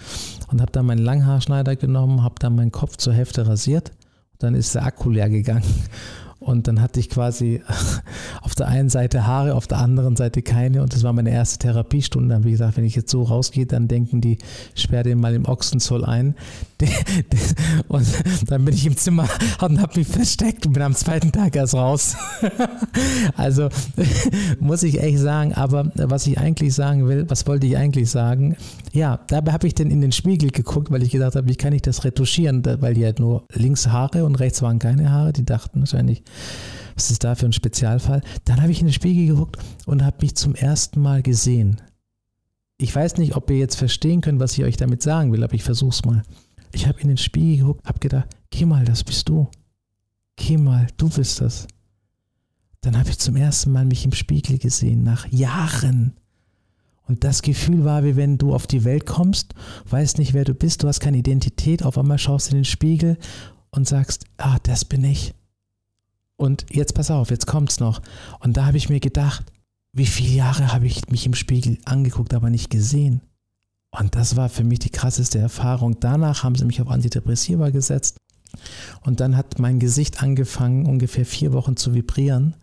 [0.50, 3.92] Und habe dann meinen Langhaarschneider genommen, habe dann meinen Kopf zur Hälfte rasiert
[4.42, 5.62] dann ist der Akku leer gegangen.
[6.42, 7.62] Und dann hatte ich quasi
[8.42, 10.82] auf der einen Seite Haare, auf der anderen Seite keine.
[10.82, 12.30] Und das war meine erste Therapiestunde.
[12.30, 14.38] Dann habe ich gesagt, wenn ich jetzt so rausgehe, dann denken die,
[14.74, 16.34] sperre den mal im Ochsenzoll ein.
[17.88, 18.06] Und
[18.48, 19.28] dann bin ich im Zimmer
[19.60, 22.16] und habe mich versteckt und bin am zweiten Tag erst raus.
[23.36, 23.68] Also
[24.60, 28.56] muss ich echt sagen, aber was ich eigentlich sagen will, was wollte ich eigentlich sagen?
[28.92, 31.72] Ja, dabei habe ich dann in den Spiegel geguckt, weil ich gedacht habe, wie kann
[31.72, 32.62] ich das retuschieren?
[32.80, 35.32] Weil die halt nur links Haare und rechts waren keine Haare.
[35.32, 36.22] Die dachten wahrscheinlich,
[36.94, 38.22] was ist da für ein Spezialfall?
[38.44, 41.80] Dann habe ich in den Spiegel geguckt und habe mich zum ersten Mal gesehen.
[42.78, 45.54] Ich weiß nicht, ob ihr jetzt verstehen könnt, was ich euch damit sagen will, aber
[45.54, 46.22] ich versuche es mal.
[46.72, 49.48] Ich habe in den Spiegel geguckt, habe gedacht, Kemal, das bist du.
[50.36, 51.66] Kemal, du bist das.
[52.80, 56.14] Dann habe ich zum ersten Mal mich im Spiegel gesehen, nach Jahren.
[57.06, 59.54] Und das Gefühl war, wie wenn du auf die Welt kommst,
[59.88, 62.64] weißt nicht, wer du bist, du hast keine Identität, auf einmal schaust du in den
[62.64, 63.18] Spiegel
[63.70, 65.34] und sagst, ah, das bin ich.
[66.42, 68.02] Und jetzt pass auf, jetzt kommt's noch.
[68.40, 69.44] Und da habe ich mir gedacht,
[69.92, 73.20] wie viele Jahre habe ich mich im Spiegel angeguckt, aber nicht gesehen.
[73.96, 76.00] Und das war für mich die krasseste Erfahrung.
[76.00, 78.16] Danach haben sie mich auf Antidepressiva gesetzt.
[79.02, 82.56] Und dann hat mein Gesicht angefangen, ungefähr vier Wochen zu vibrieren,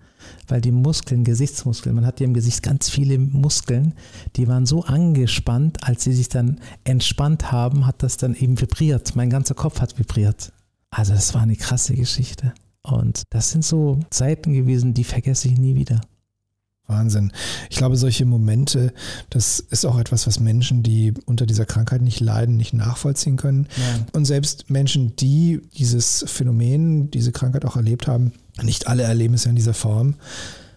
[0.49, 3.93] weil die Muskeln, Gesichtsmuskeln, man hat ja im Gesicht ganz viele Muskeln,
[4.35, 9.15] die waren so angespannt, als sie sich dann entspannt haben, hat das dann eben vibriert.
[9.15, 10.51] Mein ganzer Kopf hat vibriert.
[10.89, 12.53] Also das war eine krasse Geschichte.
[12.83, 16.01] Und das sind so Zeiten gewesen, die vergesse ich nie wieder.
[16.89, 17.31] Wahnsinn.
[17.69, 18.93] Ich glaube, solche Momente,
[19.29, 23.67] das ist auch etwas, was Menschen, die unter dieser Krankheit nicht leiden, nicht nachvollziehen können.
[23.77, 24.05] Nein.
[24.13, 29.43] Und selbst Menschen, die dieses Phänomen, diese Krankheit auch erlebt haben, nicht alle erleben es
[29.43, 30.15] ja in dieser Form.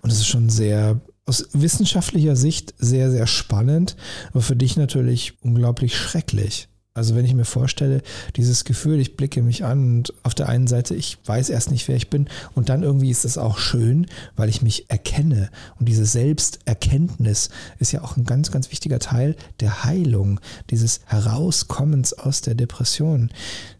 [0.02, 3.96] Und es ist schon sehr aus wissenschaftlicher Sicht sehr, sehr spannend,
[4.30, 6.68] aber für dich natürlich unglaublich schrecklich.
[6.94, 8.02] Also wenn ich mir vorstelle,
[8.36, 11.88] dieses Gefühl, ich blicke mich an und auf der einen Seite, ich weiß erst nicht,
[11.88, 15.48] wer ich bin und dann irgendwie ist es auch schön, weil ich mich erkenne.
[15.78, 22.12] Und diese Selbsterkenntnis ist ja auch ein ganz, ganz wichtiger Teil der Heilung, dieses Herauskommens
[22.12, 23.30] aus der Depression.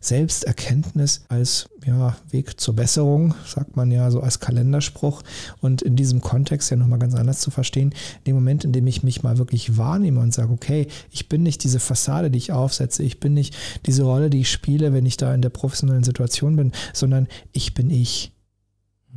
[0.01, 5.23] Selbsterkenntnis als ja, Weg zur Besserung, sagt man ja so als Kalenderspruch.
[5.61, 8.87] Und in diesem Kontext ja nochmal ganz anders zu verstehen, in dem Moment, in dem
[8.87, 12.53] ich mich mal wirklich wahrnehme und sage, okay, ich bin nicht diese Fassade, die ich
[12.53, 16.05] aufsetze, ich bin nicht diese Rolle, die ich spiele, wenn ich da in der professionellen
[16.05, 18.33] Situation bin, sondern ich bin ich.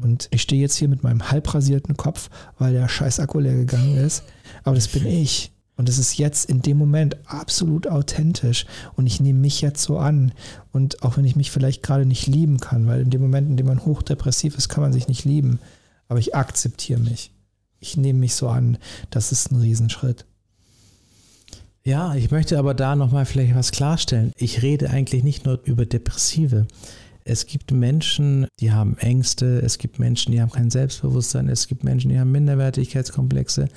[0.01, 3.95] Und ich stehe jetzt hier mit meinem halbrasierten Kopf, weil der scheiß Akku leer gegangen
[3.95, 4.23] ist.
[4.63, 5.54] Aber das bin ich.
[5.77, 8.65] Und es ist jetzt in dem Moment absolut authentisch.
[8.95, 10.31] Und ich nehme mich jetzt so an.
[10.71, 13.57] Und auch wenn ich mich vielleicht gerade nicht lieben kann, weil in dem Moment, in
[13.57, 15.59] dem man hochdepressiv ist, kann man sich nicht lieben.
[16.07, 17.31] Aber ich akzeptiere mich.
[17.79, 18.77] Ich nehme mich so an.
[19.09, 20.25] Das ist ein Riesenschritt.
[21.83, 24.31] Ja, ich möchte aber da nochmal vielleicht was klarstellen.
[24.37, 26.65] Ich rede eigentlich nicht nur über Depressive.
[27.25, 31.83] Es gibt Menschen, die haben Ängste, es gibt Menschen, die haben kein Selbstbewusstsein, es gibt
[31.83, 33.67] Menschen, die haben Minderwertigkeitskomplexe.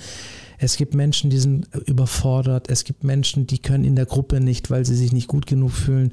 [0.58, 2.68] Es gibt Menschen, die sind überfordert.
[2.68, 5.70] Es gibt Menschen, die können in der Gruppe nicht, weil sie sich nicht gut genug
[5.70, 6.12] fühlen.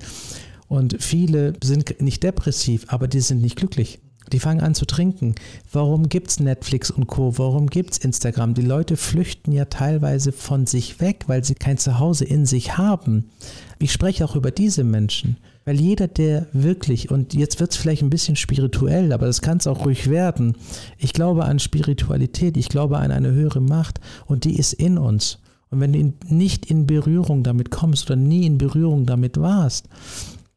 [0.67, 3.99] Und viele sind nicht depressiv, aber die sind nicht glücklich.
[4.31, 5.35] Die fangen an zu trinken.
[5.71, 7.37] Warum gibt es Netflix und Co?
[7.37, 8.55] Warum gibt es Instagram?
[8.55, 13.29] Die Leute flüchten ja teilweise von sich weg, weil sie kein Zuhause in sich haben.
[13.77, 15.37] Ich spreche auch über diese Menschen.
[15.65, 19.57] Weil jeder, der wirklich, und jetzt wird es vielleicht ein bisschen spirituell, aber das kann
[19.57, 20.55] es auch ruhig werden.
[20.97, 25.39] Ich glaube an Spiritualität, ich glaube an eine höhere Macht und die ist in uns.
[25.71, 29.89] Und wenn du nicht in Berührung damit kommst oder nie in Berührung damit warst,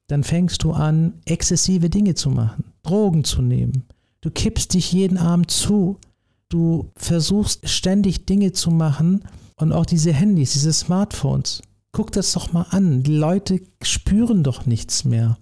[0.08, 3.84] dann fängst du an, exzessive Dinge zu machen, Drogen zu nehmen.
[4.20, 5.98] Du kippst dich jeden Abend zu.
[6.48, 9.24] Du versuchst ständig Dinge zu machen
[9.56, 11.62] und auch diese Handys, diese Smartphones.
[11.98, 13.02] Guck das doch mal an.
[13.02, 15.36] Die Leute spüren doch nichts mehr.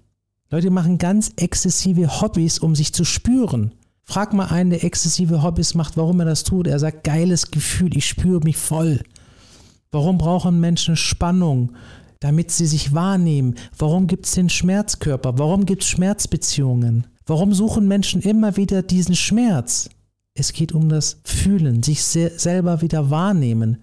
[0.49, 3.75] Leute machen ganz exzessive Hobbys, um sich zu spüren.
[4.05, 6.67] Frag mal einen, der exzessive Hobbys macht, warum er das tut.
[6.67, 9.03] Er sagt, geiles Gefühl, ich spüre mich voll.
[9.91, 11.73] Warum brauchen Menschen Spannung?
[12.21, 13.57] Damit sie sich wahrnehmen.
[13.77, 15.39] Warum gibt es den Schmerzkörper?
[15.39, 17.07] Warum gibt es Schmerzbeziehungen?
[17.27, 19.91] Warum suchen Menschen immer wieder diesen Schmerz?
[20.33, 23.77] Es geht um das Fühlen, sich selber wieder wahrnehmen.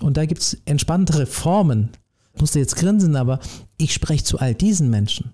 [0.00, 1.90] Und da gibt es entspanntere Formen.
[2.38, 3.40] Musste jetzt grinsen, aber
[3.76, 5.32] ich spreche zu all diesen Menschen.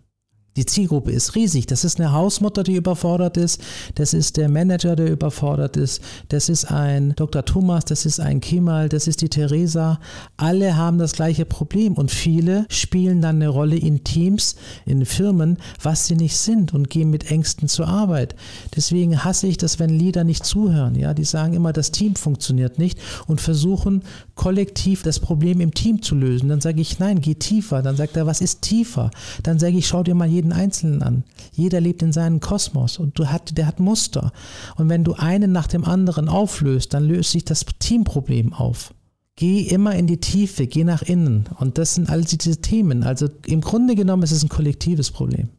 [0.58, 1.66] Die Zielgruppe ist riesig.
[1.68, 3.60] Das ist eine Hausmutter, die überfordert ist.
[3.94, 6.02] Das ist der Manager, der überfordert ist.
[6.30, 7.44] Das ist ein Dr.
[7.44, 10.00] Thomas, das ist ein Kemal, das ist die Theresa.
[10.36, 15.58] Alle haben das gleiche Problem und viele spielen dann eine Rolle in Teams, in Firmen,
[15.80, 18.34] was sie nicht sind und gehen mit Ängsten zur Arbeit.
[18.74, 20.96] Deswegen hasse ich das, wenn Leader nicht zuhören.
[20.96, 24.02] Ja, die sagen immer, das Team funktioniert nicht und versuchen
[24.34, 26.48] kollektiv das Problem im Team zu lösen.
[26.48, 27.80] Dann sage ich, nein, geh tiefer.
[27.80, 29.12] Dann sagt er, was ist tiefer?
[29.44, 31.24] Dann sage ich, schau dir mal jeden jeden Einzelnen an.
[31.52, 34.32] Jeder lebt in seinem Kosmos und du hat, der hat Muster.
[34.76, 38.94] Und wenn du einen nach dem anderen auflöst, dann löst sich das Teamproblem auf.
[39.36, 41.48] Geh immer in die Tiefe, geh nach innen.
[41.58, 43.04] Und das sind all diese Themen.
[43.04, 45.50] Also im Grunde genommen ist es ein kollektives Problem.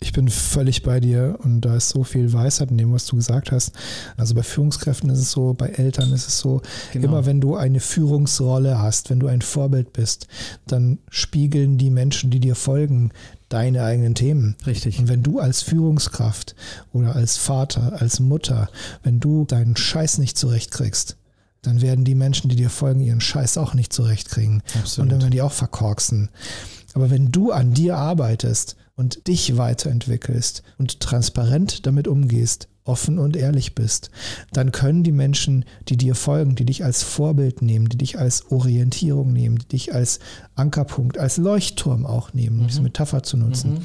[0.00, 3.16] Ich bin völlig bei dir und da ist so viel Weisheit in dem, was du
[3.16, 3.72] gesagt hast.
[4.18, 6.60] Also bei Führungskräften ist es so, bei Eltern ist es so,
[6.92, 7.08] genau.
[7.08, 10.26] immer wenn du eine Führungsrolle hast, wenn du ein Vorbild bist,
[10.66, 13.12] dann spiegeln die Menschen, die dir folgen,
[13.48, 14.56] deine eigenen Themen.
[14.66, 14.98] Richtig.
[14.98, 16.54] Und wenn du als Führungskraft
[16.92, 18.68] oder als Vater, als Mutter,
[19.02, 21.16] wenn du deinen Scheiß nicht zurechtkriegst,
[21.62, 24.62] dann werden die Menschen, die dir folgen, ihren Scheiß auch nicht zurechtkriegen.
[24.78, 25.04] Absolut.
[25.04, 26.30] Und dann werden die auch verkorksen.
[26.94, 33.36] Aber wenn du an dir arbeitest und dich weiterentwickelst und transparent damit umgehst, offen und
[33.36, 34.10] ehrlich bist,
[34.52, 38.50] dann können die Menschen, die dir folgen, die dich als Vorbild nehmen, die dich als
[38.50, 40.20] Orientierung nehmen, die dich als
[40.54, 42.84] Ankerpunkt, als Leuchtturm auch nehmen, um diese mhm.
[42.84, 43.84] Metapher zu nutzen, mhm.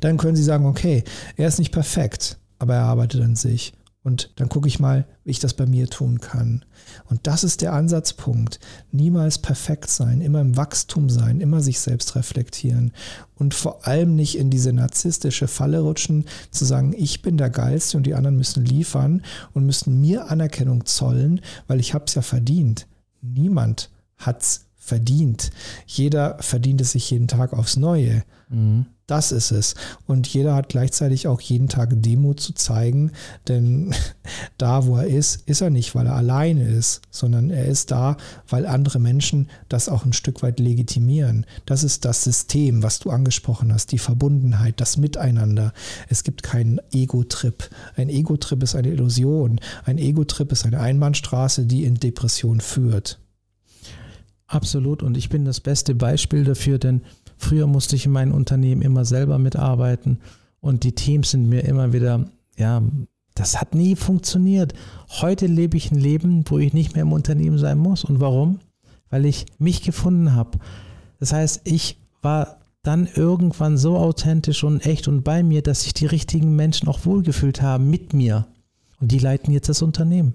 [0.00, 1.04] dann können sie sagen, okay,
[1.36, 3.74] er ist nicht perfekt, aber er arbeitet an sich.
[4.06, 6.64] Und dann gucke ich mal, wie ich das bei mir tun kann.
[7.06, 8.60] Und das ist der Ansatzpunkt.
[8.92, 12.92] Niemals perfekt sein, immer im Wachstum sein, immer sich selbst reflektieren
[13.34, 17.96] und vor allem nicht in diese narzisstische Falle rutschen, zu sagen, ich bin der Geilste
[17.96, 19.22] und die anderen müssen liefern
[19.54, 22.86] und müssen mir Anerkennung zollen, weil ich habe es ja verdient.
[23.22, 25.50] Niemand hat es verdient.
[25.84, 28.22] Jeder verdient es sich jeden Tag aufs Neue.
[28.48, 28.86] Mhm.
[29.08, 29.76] Das ist es.
[30.06, 33.12] Und jeder hat gleichzeitig auch jeden Tag Demut zu zeigen,
[33.46, 33.94] denn
[34.58, 38.16] da, wo er ist, ist er nicht, weil er alleine ist, sondern er ist da,
[38.48, 41.46] weil andere Menschen das auch ein Stück weit legitimieren.
[41.66, 45.72] Das ist das System, was du angesprochen hast, die Verbundenheit, das Miteinander.
[46.08, 47.70] Es gibt keinen Ego-Trip.
[47.94, 49.60] Ein Ego-Trip ist eine Illusion.
[49.84, 53.20] Ein Ego-Trip ist eine Einbahnstraße, die in Depression führt.
[54.48, 55.04] Absolut.
[55.04, 57.02] Und ich bin das beste Beispiel dafür, denn
[57.36, 60.18] Früher musste ich in meinem Unternehmen immer selber mitarbeiten
[60.60, 62.24] und die Teams sind mir immer wieder,
[62.56, 62.82] ja,
[63.34, 64.72] das hat nie funktioniert.
[65.20, 68.02] Heute lebe ich ein Leben, wo ich nicht mehr im Unternehmen sein muss.
[68.02, 68.60] Und warum?
[69.10, 70.58] Weil ich mich gefunden habe.
[71.20, 75.92] Das heißt, ich war dann irgendwann so authentisch und echt und bei mir, dass sich
[75.92, 78.46] die richtigen Menschen auch wohlgefühlt haben mit mir.
[79.00, 80.34] Und die leiten jetzt das Unternehmen.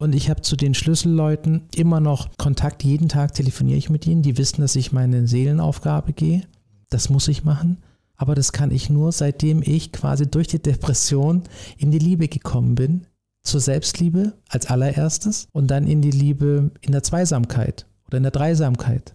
[0.00, 2.82] Und ich habe zu den Schlüsselleuten immer noch Kontakt.
[2.82, 4.22] Jeden Tag telefoniere ich mit ihnen.
[4.22, 6.42] Die wissen, dass ich meine Seelenaufgabe gehe.
[6.88, 7.82] Das muss ich machen.
[8.16, 11.42] Aber das kann ich nur, seitdem ich quasi durch die Depression
[11.76, 13.06] in die Liebe gekommen bin.
[13.42, 18.32] Zur Selbstliebe als allererstes und dann in die Liebe in der Zweisamkeit oder in der
[18.32, 19.14] Dreisamkeit.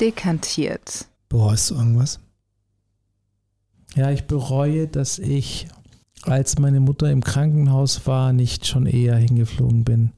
[0.00, 1.06] Dekantiert.
[1.28, 2.18] Bereust du irgendwas?
[3.94, 5.68] Ja, ich bereue, dass ich
[6.26, 10.12] als meine Mutter im Krankenhaus war, nicht schon eher hingeflogen bin.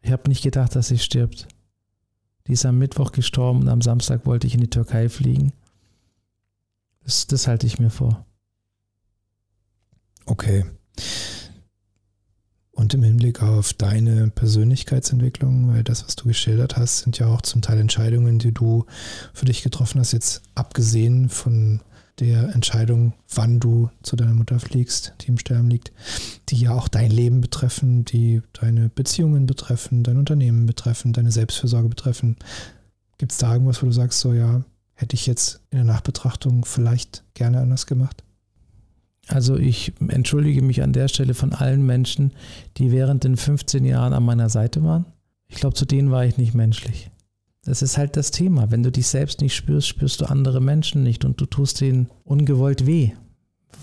[0.00, 1.48] Ich habe nicht gedacht, dass sie stirbt.
[2.46, 5.52] Die ist am Mittwoch gestorben und am Samstag wollte ich in die Türkei fliegen.
[7.04, 8.24] Das, das halte ich mir vor.
[10.26, 10.64] Okay.
[12.72, 17.42] Und im Hinblick auf deine Persönlichkeitsentwicklung, weil das, was du geschildert hast, sind ja auch
[17.42, 18.86] zum Teil Entscheidungen, die du
[19.34, 21.80] für dich getroffen hast, jetzt abgesehen von
[22.18, 25.92] der Entscheidung, wann du zu deiner Mutter fliegst, die im Sterben liegt,
[26.48, 31.88] die ja auch dein Leben betreffen, die deine Beziehungen betreffen, dein Unternehmen betreffen, deine Selbstfürsorge
[31.88, 32.36] betreffen.
[33.18, 34.62] Gibt es da irgendwas, wo du sagst, so ja,
[34.94, 38.22] hätte ich jetzt in der Nachbetrachtung vielleicht gerne anders gemacht?
[39.28, 42.32] Also ich entschuldige mich an der Stelle von allen Menschen,
[42.76, 45.06] die während den 15 Jahren an meiner Seite waren.
[45.48, 47.11] Ich glaube, zu denen war ich nicht menschlich.
[47.64, 48.72] Das ist halt das Thema.
[48.72, 52.10] Wenn du dich selbst nicht spürst, spürst du andere Menschen nicht und du tust denen
[52.24, 53.12] ungewollt weh,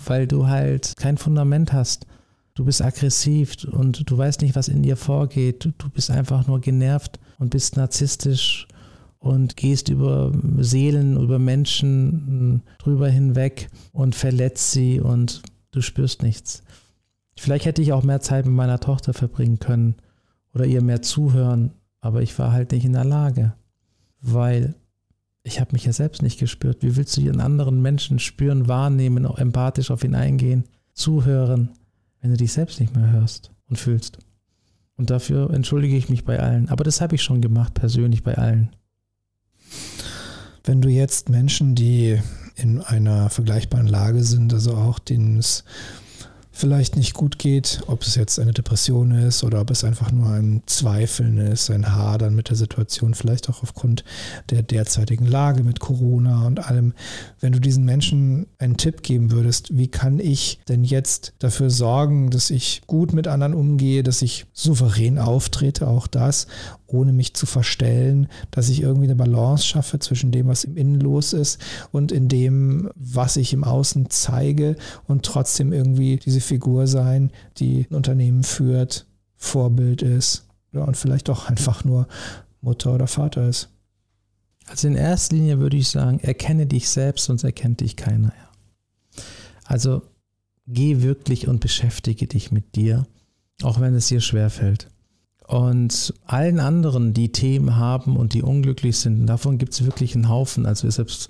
[0.04, 2.06] weil du halt kein Fundament hast.
[2.54, 5.72] Du bist aggressiv und du weißt nicht, was in dir vorgeht.
[5.78, 8.68] Du bist einfach nur genervt und bist narzisstisch
[9.18, 16.62] und gehst über Seelen, über Menschen drüber hinweg und verletzt sie und du spürst nichts.
[17.34, 19.94] Vielleicht hätte ich auch mehr Zeit mit meiner Tochter verbringen können
[20.52, 21.72] oder ihr mehr zuhören,
[22.02, 23.54] aber ich war halt nicht in der Lage
[24.20, 24.74] weil
[25.42, 26.82] ich habe mich ja selbst nicht gespürt.
[26.82, 31.70] Wie willst du einen anderen Menschen spüren, wahrnehmen, auch empathisch auf ihn eingehen, zuhören,
[32.20, 34.18] wenn du dich selbst nicht mehr hörst und fühlst?
[34.96, 36.68] Und dafür entschuldige ich mich bei allen.
[36.68, 38.76] Aber das habe ich schon gemacht, persönlich bei allen.
[40.62, 42.20] Wenn du jetzt Menschen, die
[42.54, 45.64] in einer vergleichbaren Lage sind, also auch denen es
[46.52, 50.30] vielleicht nicht gut geht, ob es jetzt eine Depression ist oder ob es einfach nur
[50.30, 54.04] ein Zweifeln ist, ein Hadern mit der Situation, vielleicht auch aufgrund
[54.50, 56.94] der derzeitigen Lage mit Corona und allem.
[57.38, 62.30] Wenn du diesen Menschen einen Tipp geben würdest, wie kann ich denn jetzt dafür sorgen,
[62.30, 66.46] dass ich gut mit anderen umgehe, dass ich souverän auftrete, auch das,
[66.92, 71.00] ohne mich zu verstellen, dass ich irgendwie eine Balance schaffe zwischen dem, was im Innen
[71.00, 71.60] los ist
[71.92, 74.76] und in dem, was ich im Außen zeige
[75.06, 81.30] und trotzdem irgendwie diese Figur sein, die ein Unternehmen führt, Vorbild ist ja, und vielleicht
[81.30, 82.06] auch einfach nur
[82.60, 83.70] Mutter oder Vater ist.
[84.66, 88.32] Also in erster Linie würde ich sagen, erkenne dich selbst, sonst erkennt dich keiner.
[89.64, 90.02] Also
[90.66, 93.06] geh wirklich und beschäftige dich mit dir,
[93.62, 94.88] auch wenn es dir schwerfällt.
[95.50, 100.28] Und allen anderen, die Themen haben und die unglücklich sind, davon gibt es wirklich einen
[100.28, 100.64] Haufen.
[100.64, 101.28] Also selbst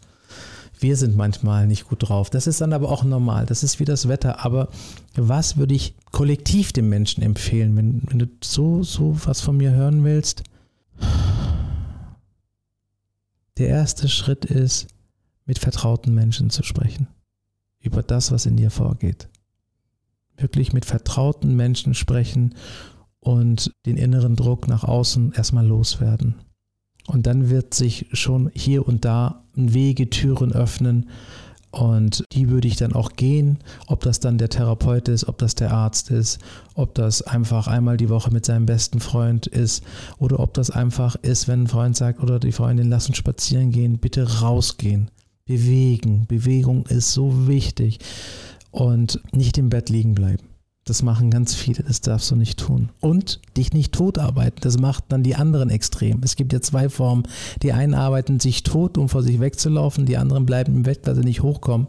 [0.78, 2.28] wir sind manchmal nicht gut drauf.
[2.28, 3.46] Das ist dann aber auch normal.
[3.46, 4.44] Das ist wie das Wetter.
[4.44, 4.68] Aber
[5.14, 9.70] was würde ich kollektiv dem Menschen empfehlen, wenn, wenn du so, so was von mir
[9.70, 10.42] hören willst?
[13.56, 14.88] Der erste Schritt ist,
[15.46, 17.08] mit vertrauten Menschen zu sprechen.
[17.80, 19.30] Über das, was in dir vorgeht.
[20.36, 22.54] Wirklich mit vertrauten Menschen sprechen
[23.20, 26.34] und den inneren Druck nach außen erstmal loswerden.
[27.06, 31.08] Und dann wird sich schon hier und da Wege, Türen öffnen.
[31.72, 35.54] Und die würde ich dann auch gehen, ob das dann der Therapeut ist, ob das
[35.54, 36.40] der Arzt ist,
[36.74, 39.84] ob das einfach einmal die Woche mit seinem besten Freund ist
[40.18, 43.98] oder ob das einfach ist, wenn ein Freund sagt oder die Freundin lassen spazieren gehen,
[43.98, 45.12] bitte rausgehen,
[45.44, 46.26] bewegen.
[46.26, 48.00] Bewegung ist so wichtig
[48.72, 50.49] und nicht im Bett liegen bleiben.
[50.84, 52.90] Das machen ganz viele, das darfst du nicht tun.
[53.00, 56.20] Und dich nicht totarbeiten, das macht dann die anderen extrem.
[56.24, 57.24] Es gibt ja zwei Formen.
[57.62, 61.14] Die einen arbeiten sich tot, um vor sich wegzulaufen, die anderen bleiben im Bett, weil
[61.14, 61.86] sie nicht hochkommen.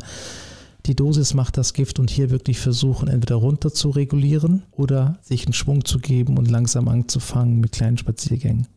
[0.88, 5.46] Die Dosis macht das Gift und hier wirklich versuchen, entweder runter zu regulieren oder sich
[5.46, 8.68] einen Schwung zu geben und langsam anzufangen mit kleinen Spaziergängen.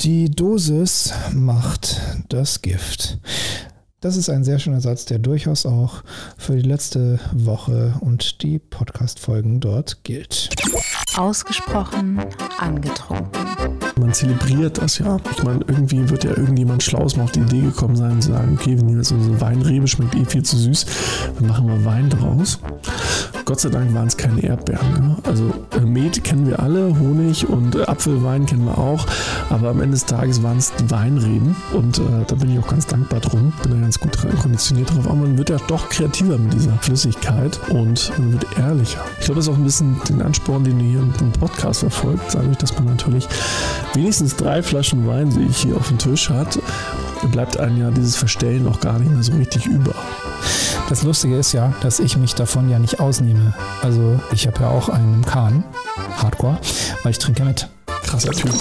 [0.00, 3.18] Die Dosis macht das Gift.
[4.00, 6.04] Das ist ein sehr schöner Satz, der durchaus auch
[6.36, 10.50] für die letzte Woche und die Podcast-Folgen dort gilt.
[11.16, 12.22] Ausgesprochen
[12.58, 13.85] angetrunken.
[13.98, 15.16] Man zelebriert das ja.
[15.30, 18.58] Ich meine, irgendwie wird ja irgendjemand Schlaues mal auf die Idee gekommen sein, zu sagen,
[18.60, 20.84] okay, wenn jetzt unsere Weinrebe schmeckt eh viel zu süß,
[21.38, 22.58] dann machen wir Wein draus.
[23.46, 24.92] Gott sei Dank waren es keine Erdbeeren.
[24.92, 25.16] Ne?
[25.22, 29.06] Also äh, Met kennen wir alle, Honig und äh, Apfelwein kennen wir auch,
[29.50, 32.86] aber am Ende des Tages waren es Weinreben und äh, da bin ich auch ganz
[32.86, 33.52] dankbar drum.
[33.62, 35.06] Bin da ganz gut konditioniert drauf.
[35.06, 39.00] Aber man wird ja doch kreativer mit dieser Flüssigkeit und man wird ehrlicher.
[39.20, 42.34] Ich glaube, das ist auch ein bisschen den Ansporn, den ihr hier im Podcast verfolgt,
[42.34, 43.28] dadurch, dass man natürlich
[43.94, 46.58] wenigstens drei Flaschen Wein, sehe ich hier auf dem Tisch hat,
[47.32, 49.94] bleibt einem ja dieses Verstellen auch gar nicht mehr so richtig über.
[50.88, 53.54] Das Lustige ist ja, dass ich mich davon ja nicht ausnehme.
[53.82, 55.64] Also ich habe ja auch einen Kahn,
[56.16, 56.58] Hardcore,
[57.02, 57.68] weil ich trinke mit.
[58.04, 58.54] Krasser Typ.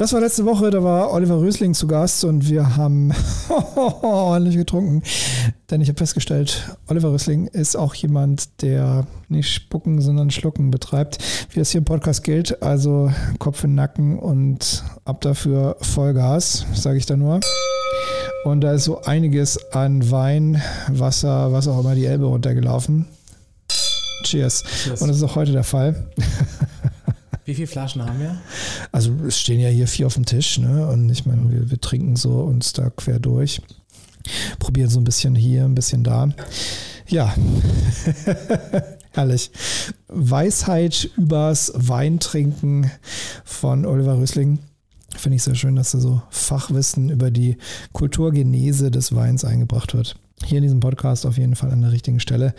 [0.00, 3.12] Das war letzte Woche, da war Oliver Rösling zu Gast und wir haben
[4.00, 5.02] ordentlich getrunken.
[5.70, 11.18] Denn ich habe festgestellt, Oliver Rösling ist auch jemand, der nicht spucken, sondern schlucken betreibt,
[11.50, 12.62] wie das hier im Podcast gilt.
[12.62, 17.40] Also Kopf in den Nacken und ab dafür Vollgas, sage ich da nur.
[18.46, 23.04] Und da ist so einiges an Wein, Wasser, was auch immer die Elbe runtergelaufen.
[24.22, 24.64] Cheers.
[24.64, 25.02] Cheers.
[25.02, 26.10] Und das ist auch heute der Fall.
[27.50, 28.40] Wie viele Flaschen haben wir?
[28.92, 30.86] Also es stehen ja hier vier auf dem Tisch, ne?
[30.86, 33.60] Und ich meine, wir, wir trinken so uns da quer durch.
[34.60, 36.28] Probieren so ein bisschen hier, ein bisschen da.
[37.08, 37.34] Ja.
[39.10, 39.50] Herrlich.
[40.06, 42.88] Weisheit übers Weintrinken
[43.44, 44.60] von Oliver Rösling.
[45.16, 47.56] Finde ich sehr schön, dass da so Fachwissen über die
[47.90, 50.14] Kulturgenese des Weins eingebracht wird.
[50.44, 52.54] Hier in diesem Podcast auf jeden Fall an der richtigen Stelle.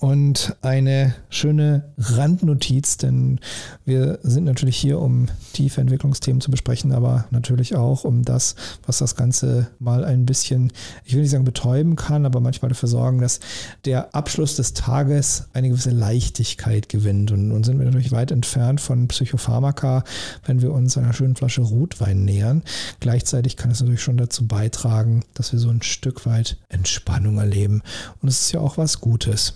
[0.00, 3.40] Und eine schöne Randnotiz, denn
[3.84, 8.54] wir sind natürlich hier, um tiefe Entwicklungsthemen zu besprechen, aber natürlich auch um das,
[8.86, 10.72] was das Ganze mal ein bisschen,
[11.04, 13.40] ich will nicht sagen betäuben kann, aber manchmal dafür sorgen, dass
[13.86, 17.32] der Abschluss des Tages eine gewisse Leichtigkeit gewinnt.
[17.32, 20.04] Und nun sind wir natürlich weit entfernt von Psychopharmaka,
[20.46, 22.62] wenn wir uns einer schönen Flasche Rotwein nähern.
[23.00, 27.82] Gleichzeitig kann es natürlich schon dazu beitragen, dass wir so ein Stück weit Entspannung erleben.
[28.22, 29.54] Und es ist ja auch was Gutes.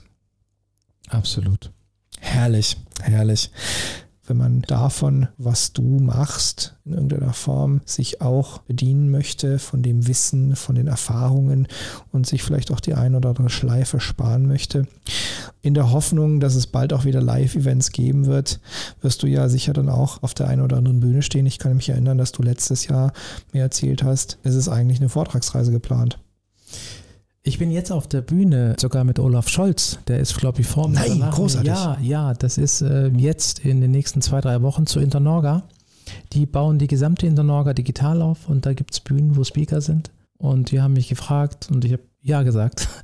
[1.12, 1.70] Absolut.
[2.18, 3.50] Herrlich, herrlich.
[4.24, 10.06] Wenn man davon, was du machst, in irgendeiner Form sich auch bedienen möchte, von dem
[10.06, 11.66] Wissen, von den Erfahrungen
[12.12, 14.86] und sich vielleicht auch die ein oder andere Schleife sparen möchte,
[15.60, 18.60] in der Hoffnung, dass es bald auch wieder Live-Events geben wird,
[19.00, 21.44] wirst du ja sicher dann auch auf der einen oder anderen Bühne stehen.
[21.46, 23.12] Ich kann mich erinnern, dass du letztes Jahr
[23.52, 26.18] mir erzählt hast, es ist eigentlich eine Vortragsreise geplant.
[27.44, 29.98] Ich bin jetzt auf der Bühne, sogar mit Olaf Scholz.
[30.06, 30.94] Der ist, glaube ich, vor mir.
[30.94, 31.68] Nein, Danach- großartig.
[31.68, 35.64] Ja, ja, das ist äh, jetzt in den nächsten zwei, drei Wochen zu Internorga.
[36.32, 40.12] Die bauen die gesamte Internorga digital auf und da gibt es Bühnen, wo Speaker sind.
[40.38, 42.88] Und die haben mich gefragt und ich habe ja gesagt.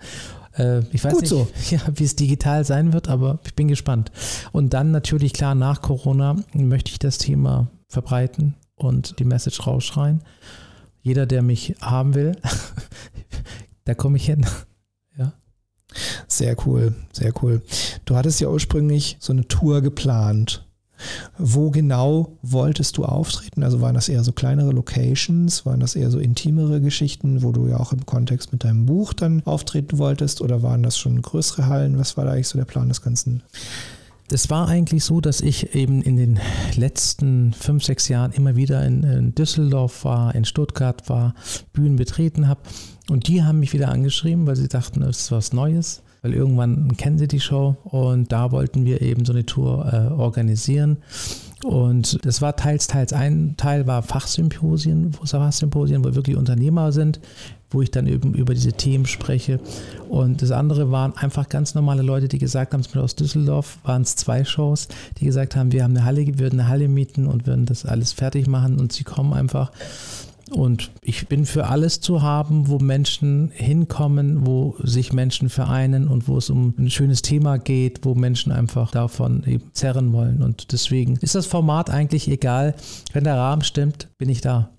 [0.54, 1.46] Äh, ich weiß Gut nicht, so.
[1.70, 4.10] ja, wie es digital sein wird, aber ich bin gespannt.
[4.50, 10.20] Und dann natürlich klar nach Corona möchte ich das Thema verbreiten und die Message rausschreien.
[11.00, 12.32] Jeder, der mich haben will,
[13.88, 14.44] da komme ich hin.
[16.26, 17.62] Sehr cool, sehr cool.
[18.04, 20.66] Du hattest ja ursprünglich so eine Tour geplant.
[21.38, 23.62] Wo genau wolltest du auftreten?
[23.62, 25.64] Also waren das eher so kleinere Locations?
[25.64, 29.14] Waren das eher so intimere Geschichten, wo du ja auch im Kontext mit deinem Buch
[29.14, 30.42] dann auftreten wolltest?
[30.42, 31.98] Oder waren das schon größere Hallen?
[31.98, 33.42] Was war da eigentlich so der Plan des Ganzen?
[34.30, 36.38] Es war eigentlich so, dass ich eben in den
[36.76, 41.34] letzten fünf, sechs Jahren immer wieder in, in Düsseldorf war, in Stuttgart war,
[41.72, 42.60] Bühnen betreten habe.
[43.08, 46.02] Und die haben mich wieder angeschrieben, weil sie dachten, es ist was Neues.
[46.20, 50.12] Weil irgendwann kennen sie die Show und da wollten wir eben so eine Tour äh,
[50.12, 50.98] organisieren.
[51.64, 53.12] Und das war teils, teils.
[53.12, 57.20] Ein Teil war Fachsymposien, wo Fachsymposien, wo wirklich Unternehmer sind,
[57.70, 59.60] wo ich dann eben über diese Themen spreche.
[60.08, 63.78] Und das andere waren einfach ganz normale Leute, die gesagt haben, zum Beispiel aus Düsseldorf
[63.82, 64.88] waren es zwei Shows,
[65.18, 67.84] die gesagt haben, wir haben eine Halle, wir würden eine Halle mieten und würden das
[67.84, 69.72] alles fertig machen und sie kommen einfach.
[70.50, 76.28] Und ich bin für alles zu haben, wo Menschen hinkommen, wo sich Menschen vereinen und
[76.28, 80.42] wo es um ein schönes Thema geht, wo Menschen einfach davon eben zerren wollen.
[80.42, 82.74] Und deswegen ist das Format eigentlich egal.
[83.12, 84.70] Wenn der Rahmen stimmt, bin ich da.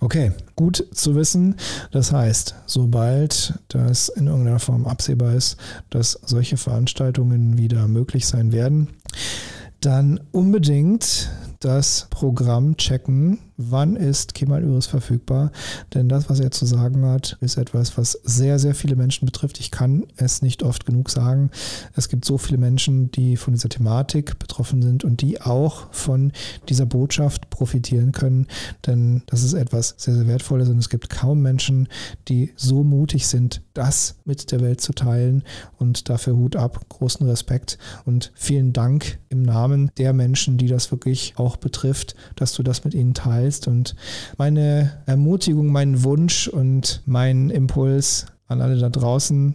[0.00, 1.56] Okay, gut zu wissen.
[1.90, 5.56] Das heißt, sobald das in irgendeiner Form absehbar ist,
[5.90, 8.88] dass solche Veranstaltungen wieder möglich sein werden,
[9.80, 11.30] dann unbedingt
[11.60, 13.38] das Programm checken.
[13.58, 15.50] Wann ist Kemal Üres verfügbar?
[15.94, 19.60] Denn das, was er zu sagen hat, ist etwas, was sehr, sehr viele Menschen betrifft.
[19.60, 21.50] Ich kann es nicht oft genug sagen.
[21.94, 26.32] Es gibt so viele Menschen, die von dieser Thematik betroffen sind und die auch von
[26.68, 28.46] dieser Botschaft profitieren können.
[28.86, 31.88] Denn das ist etwas sehr, sehr Wertvolles und es gibt kaum Menschen,
[32.28, 35.44] die so mutig sind, das mit der Welt zu teilen.
[35.78, 40.90] Und dafür Hut ab, großen Respekt und vielen Dank im Namen der Menschen, die das
[40.90, 43.45] wirklich auch betrifft, dass du das mit ihnen teilst.
[43.68, 43.94] Und
[44.38, 49.54] meine Ermutigung, mein Wunsch und mein Impuls an alle da draußen,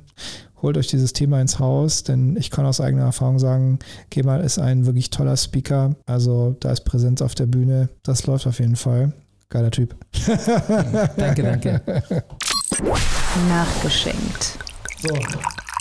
[0.61, 3.79] holt euch dieses Thema ins Haus, denn ich kann aus eigener Erfahrung sagen,
[4.09, 5.95] Kemal ist ein wirklich toller Speaker.
[6.05, 7.89] Also da ist Präsenz auf der Bühne.
[8.03, 9.13] Das läuft auf jeden Fall.
[9.49, 9.95] Geiler Typ.
[11.17, 11.81] Danke, danke.
[13.49, 14.57] Nachgeschenkt.
[15.01, 15.13] So,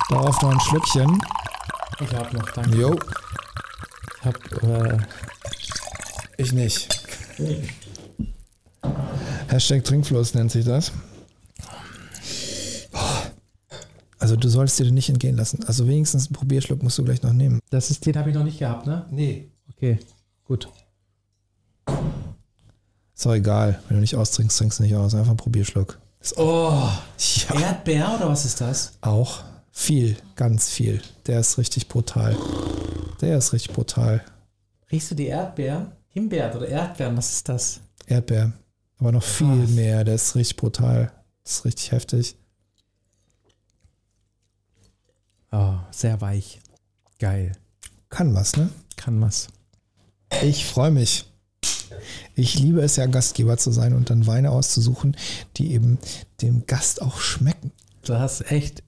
[0.08, 1.18] Darauf noch ein Schlückchen.
[2.00, 2.76] ich habe noch, danke.
[2.76, 2.96] Jo,
[4.18, 4.98] Ich habe
[6.38, 6.88] äh, ich nicht.
[9.49, 10.93] Hashtag Trinkfluss nennt sich das.
[14.18, 15.64] Also du solltest dir den nicht entgehen lassen.
[15.64, 17.61] Also wenigstens einen Probierschluck musst du gleich noch nehmen.
[17.70, 19.07] das ist, den habe ich noch nicht gehabt, ne?
[19.11, 19.49] Nee.
[19.74, 19.99] Okay,
[20.45, 20.68] gut.
[21.89, 23.81] Ist doch egal.
[23.89, 25.14] Wenn du nicht austrinkst, trinkst du nicht aus.
[25.14, 25.99] Einfach einen Probierschluck.
[26.37, 26.89] Oh,
[27.49, 27.61] Ja.
[27.61, 28.93] Erdbeer oder was ist das?
[29.01, 31.01] Auch viel, ganz viel.
[31.26, 32.37] Der ist richtig brutal.
[33.22, 34.22] Der ist richtig brutal.
[34.93, 35.93] Riechst du die Erdbeeren?
[36.09, 37.81] Himbeeren oder Erdbeeren, was ist das?
[38.07, 38.53] Erdbeer.
[39.01, 39.70] Aber noch viel Krass.
[39.70, 40.05] mehr.
[40.05, 41.11] Der ist richtig brutal.
[41.42, 42.36] Das ist richtig heftig.
[45.51, 46.61] Oh, sehr weich.
[47.18, 47.53] Geil.
[48.11, 48.68] Kann was, ne?
[48.96, 49.48] Kann was.
[50.42, 51.24] Ich freue mich.
[52.34, 55.16] Ich liebe es ja, Gastgeber zu sein und dann Weine auszusuchen,
[55.57, 55.98] die eben
[56.40, 57.72] dem Gast auch schmecken.
[58.03, 58.82] Du hast echt.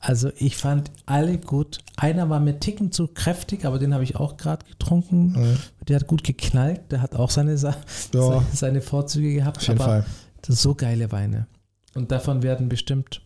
[0.00, 1.78] Also ich fand alle gut.
[1.96, 5.32] Einer war mir Ticken zu kräftig, aber den habe ich auch gerade getrunken.
[5.32, 5.56] Mhm.
[5.88, 6.80] Der hat gut geknallt.
[6.90, 7.76] Der hat auch seine, Sa
[8.14, 8.44] Ja.
[8.52, 9.58] seine, Vorzüge gehabt.
[9.58, 10.06] Auf jeden aber Fall.
[10.46, 11.46] So geile Weine.
[11.94, 13.22] Und davon werden bestimmt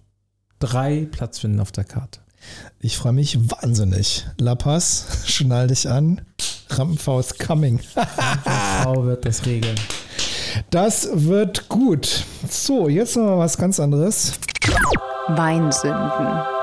[0.58, 2.20] drei Platz finden auf der Karte.
[2.80, 4.26] Ich freue mich wahnsinnig.
[4.38, 6.22] La Paz, schnall dich an.
[6.70, 7.80] Rampenfaust coming.
[8.82, 9.76] Frau wird das regeln.
[10.70, 12.24] Das wird gut.
[12.48, 14.32] So, jetzt noch mal was ganz anderes.
[15.28, 16.61] Weinsünden.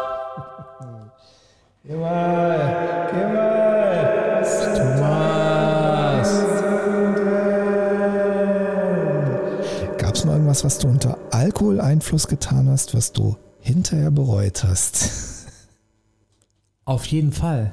[1.89, 4.43] Geh mal, geh mal.
[4.77, 6.29] Thomas.
[9.97, 15.47] Gab es mal irgendwas, was du unter Alkoholeinfluss getan hast, was du hinterher bereut hast?
[16.85, 17.71] Auf jeden Fall.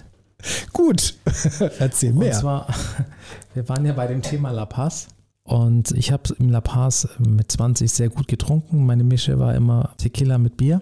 [0.72, 1.18] Gut,
[1.78, 2.32] erzähl Und mehr.
[2.32, 2.68] zwar,
[3.52, 5.08] wir waren ja bei dem Thema La Paz.
[5.42, 8.86] Und ich habe im La Paz mit 20 sehr gut getrunken.
[8.86, 10.80] Meine Mische war immer Tequila mit Bier.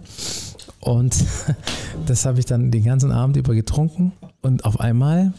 [0.85, 1.24] Und
[2.07, 4.12] das habe ich dann den ganzen Abend über getrunken.
[4.43, 5.32] Und auf einmal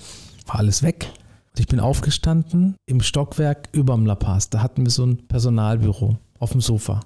[0.48, 1.10] war alles weg.
[1.58, 4.50] Ich bin aufgestanden im Stockwerk überm La Paz.
[4.50, 7.02] Da hatten wir so ein Personalbüro auf dem Sofa.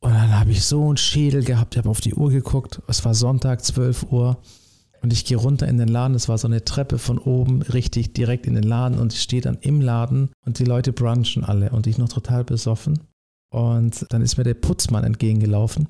[0.00, 1.74] Und dann habe ich so einen Schädel gehabt.
[1.74, 2.80] Ich habe auf die Uhr geguckt.
[2.88, 4.38] Es war Sonntag, 12 Uhr.
[5.02, 6.14] Und ich gehe runter in den Laden.
[6.14, 8.98] Es war so eine Treppe von oben, richtig direkt in den Laden.
[8.98, 11.70] Und ich stehe dann im Laden und die Leute brunchen alle.
[11.70, 13.00] Und ich noch total besoffen.
[13.50, 15.88] Und dann ist mir der Putzmann entgegengelaufen.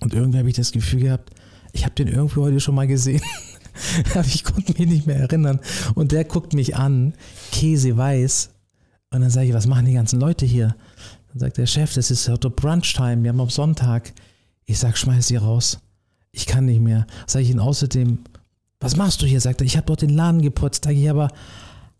[0.00, 1.30] Und irgendwie habe ich das Gefühl gehabt,
[1.72, 3.22] ich habe den irgendwie heute schon mal gesehen.
[4.14, 5.60] Aber ich konnte mich nicht mehr erinnern.
[5.94, 7.14] Und der guckt mich an,
[7.52, 8.50] käseweiß.
[9.10, 10.76] Und dann sage ich, was machen die ganzen Leute hier?
[11.28, 14.12] Dann sagt der Chef, das ist heute Brunchtime, wir haben am Sonntag.
[14.64, 15.78] Ich sag, schmeiß sie raus.
[16.30, 17.06] Ich kann nicht mehr.
[17.26, 18.18] Sag ich ihn außerdem,
[18.80, 19.40] was machst du hier?
[19.40, 20.84] Sagt er, ich habe dort den Laden geputzt.
[20.84, 21.28] Sag ich, aber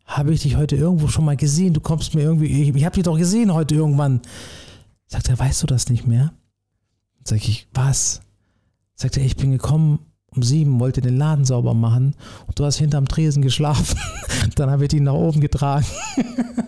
[0.05, 1.75] habe ich dich heute irgendwo schon mal gesehen?
[1.75, 4.21] Du kommst mir irgendwie, ich, ich habe dich doch gesehen heute irgendwann.
[5.07, 6.33] Sagt er, weißt du das nicht mehr?
[7.25, 8.21] Sag ich, was?
[8.95, 10.01] Sagt er, ich bin gekommen
[10.35, 12.17] um sieben, wollte den Laden sauber machen
[12.47, 13.99] und du hast hinterm Tresen geschlafen.
[14.57, 15.85] Dann habe ich ihn nach oben getragen.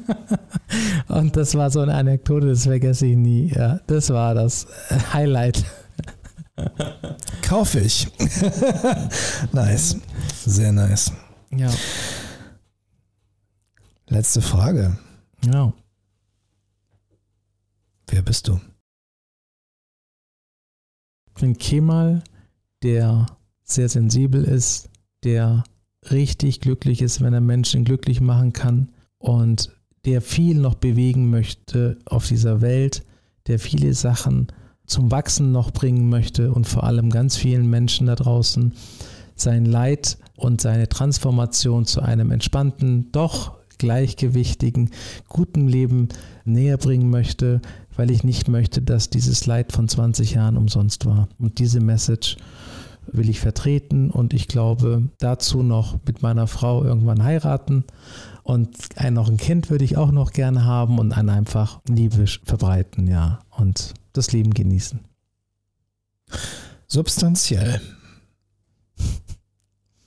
[1.09, 3.53] und das war so eine Anekdote, das vergesse ich nie.
[3.55, 4.67] Ja, das war das
[5.13, 5.65] Highlight.
[7.43, 8.07] Kaufe ich.
[9.53, 9.97] nice.
[10.45, 11.13] Sehr nice.
[11.51, 11.71] Ja,
[14.09, 14.99] Letzte Frage.
[15.47, 15.73] ja.
[18.09, 18.61] Wer bist du?
[21.37, 22.23] Ich bin Kemal,
[22.85, 23.27] der
[23.65, 24.89] sehr sensibel ist,
[25.25, 25.65] der
[26.11, 29.73] richtig glücklich ist, wenn er Menschen glücklich machen kann und
[30.05, 33.05] der viel noch bewegen möchte auf dieser Welt,
[33.49, 34.47] der viele Sachen
[34.87, 38.73] zum Wachsen noch bringen möchte und vor allem ganz vielen Menschen da draußen
[39.35, 44.91] sein Leid und seine Transformation zu einem entspannten, doch gleichgewichtigen,
[45.29, 46.09] guten Leben
[46.45, 47.61] näher bringen möchte,
[47.97, 51.29] weil ich nicht möchte, dass dieses Leid von 20 Jahren umsonst war.
[51.39, 52.37] Und diese Message
[53.07, 57.85] will ich vertreten und ich glaube, dazu noch mit meiner Frau irgendwann heiraten
[58.43, 62.27] und ein, noch ein Kind würde ich auch noch gerne haben und dann einfach Liebe
[62.27, 65.01] verbreiten, ja, und das Leben genießen.
[66.87, 67.81] Substanziell.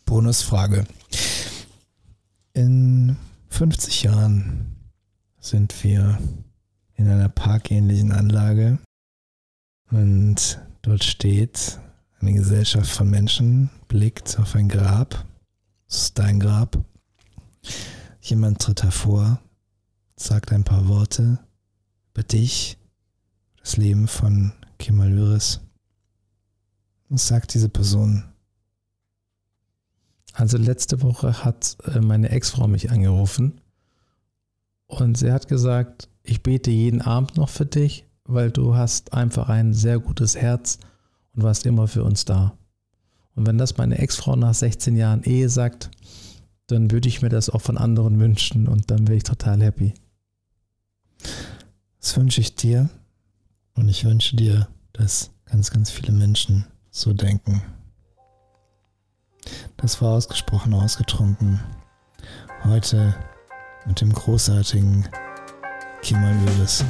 [0.05, 0.85] Bonusfrage.
[2.53, 3.17] In
[3.49, 4.75] 50 Jahren
[5.39, 6.17] sind wir
[6.98, 8.80] in einer parkähnlichen Anlage
[9.91, 11.80] und dort steht
[12.20, 15.26] eine Gesellschaft von Menschen, blickt auf ein Grab.
[15.88, 16.84] Es ist dein Grab.
[18.22, 19.39] Jemand tritt hervor,
[20.18, 21.39] sagt ein paar Worte
[22.14, 22.78] über dich,
[23.62, 25.62] das Leben von Kemal Yıldız.
[27.10, 28.26] Was sagt diese Person?
[30.34, 33.62] Also letzte Woche hat äh, meine Ex-Frau mich angerufen
[34.88, 39.49] und sie hat gesagt, ich bete jeden Abend noch für dich, weil du hast einfach
[39.49, 40.78] ein sehr gutes Herz
[41.34, 42.57] und warst immer für uns da.
[43.36, 45.89] Und wenn das meine Ex-Frau nach 16 Jahren Ehe sagt,
[46.67, 49.93] dann würde ich mir das auch von anderen wünschen und dann wäre ich total happy.
[52.01, 52.89] Das wünsche ich dir
[53.75, 57.61] und ich wünsche dir, dass ganz, ganz viele Menschen so denken.
[59.78, 61.61] Das war ausgesprochen ausgetrunken.
[62.65, 63.15] Heute
[63.86, 65.07] mit dem großartigen
[66.02, 66.84] Kemal Yıldız.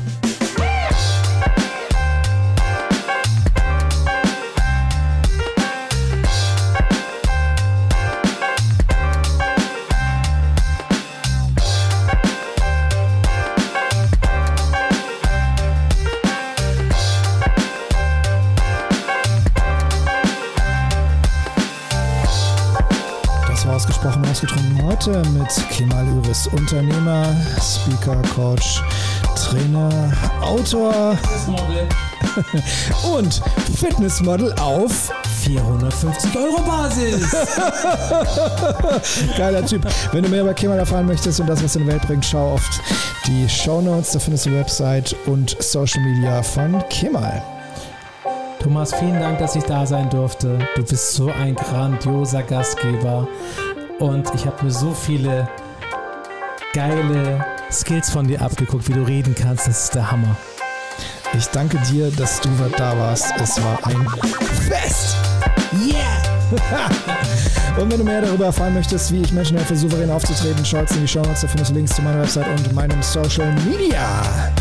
[23.78, 27.28] Ausgesprochen ausgetrunken heute mit Kemal Yıldız, Unternehmer,
[27.62, 28.82] Speaker, Coach,
[29.36, 29.92] Trainer,
[30.42, 31.16] Autor
[33.16, 33.40] und
[33.76, 35.12] Fitnessmodel auf
[35.44, 37.30] 450 Euro Basis!
[39.38, 39.86] Geiler Typ.
[40.12, 42.54] Wenn du mehr über Kemal erfahren möchtest und das, was in die Welt bringt, schau
[42.54, 42.68] auf
[43.28, 44.14] die Show Notes.
[44.14, 47.44] Da findest du die Website und Social Media von Kemal.
[48.68, 50.60] Thomas, vielen Dank, dass ich da sein durfte.
[50.76, 53.26] Du bist so ein grandioser Gastgeber
[54.00, 55.48] und ich habe mir so viele
[56.74, 59.68] geile Skills von dir abgeguckt, wie du reden kannst.
[59.68, 60.36] Das ist der Hammer.
[61.38, 63.34] Ich danke dir, dass du da warst.
[63.42, 64.08] Es war ein
[64.70, 65.16] Fest.
[65.86, 66.38] Yeah!
[67.78, 71.02] und wenn du mehr darüber erfahren möchtest, wie ich Menschen helfe, souverän aufzutreten, schau in
[71.02, 74.54] die Show Notes, da findest du Links zu meiner Website und meinem Social Media.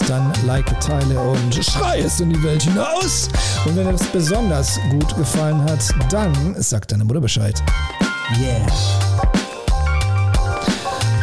[0.00, 3.28] Dann like, teile und schrei es in die Welt hinaus.
[3.64, 5.80] Und wenn dir das besonders gut gefallen hat,
[6.10, 7.62] dann sag deine Mutter Bescheid.
[8.38, 8.66] Yeah.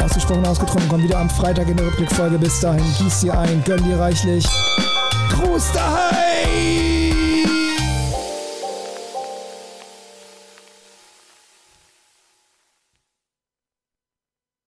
[0.04, 2.38] Ausgesprochen, ausgetrunken, komm wieder am Freitag in der Rückblickfolge.
[2.38, 4.46] Bis dahin, gieß dir ein, gönn dir reichlich.
[5.30, 7.01] Gruß daheim!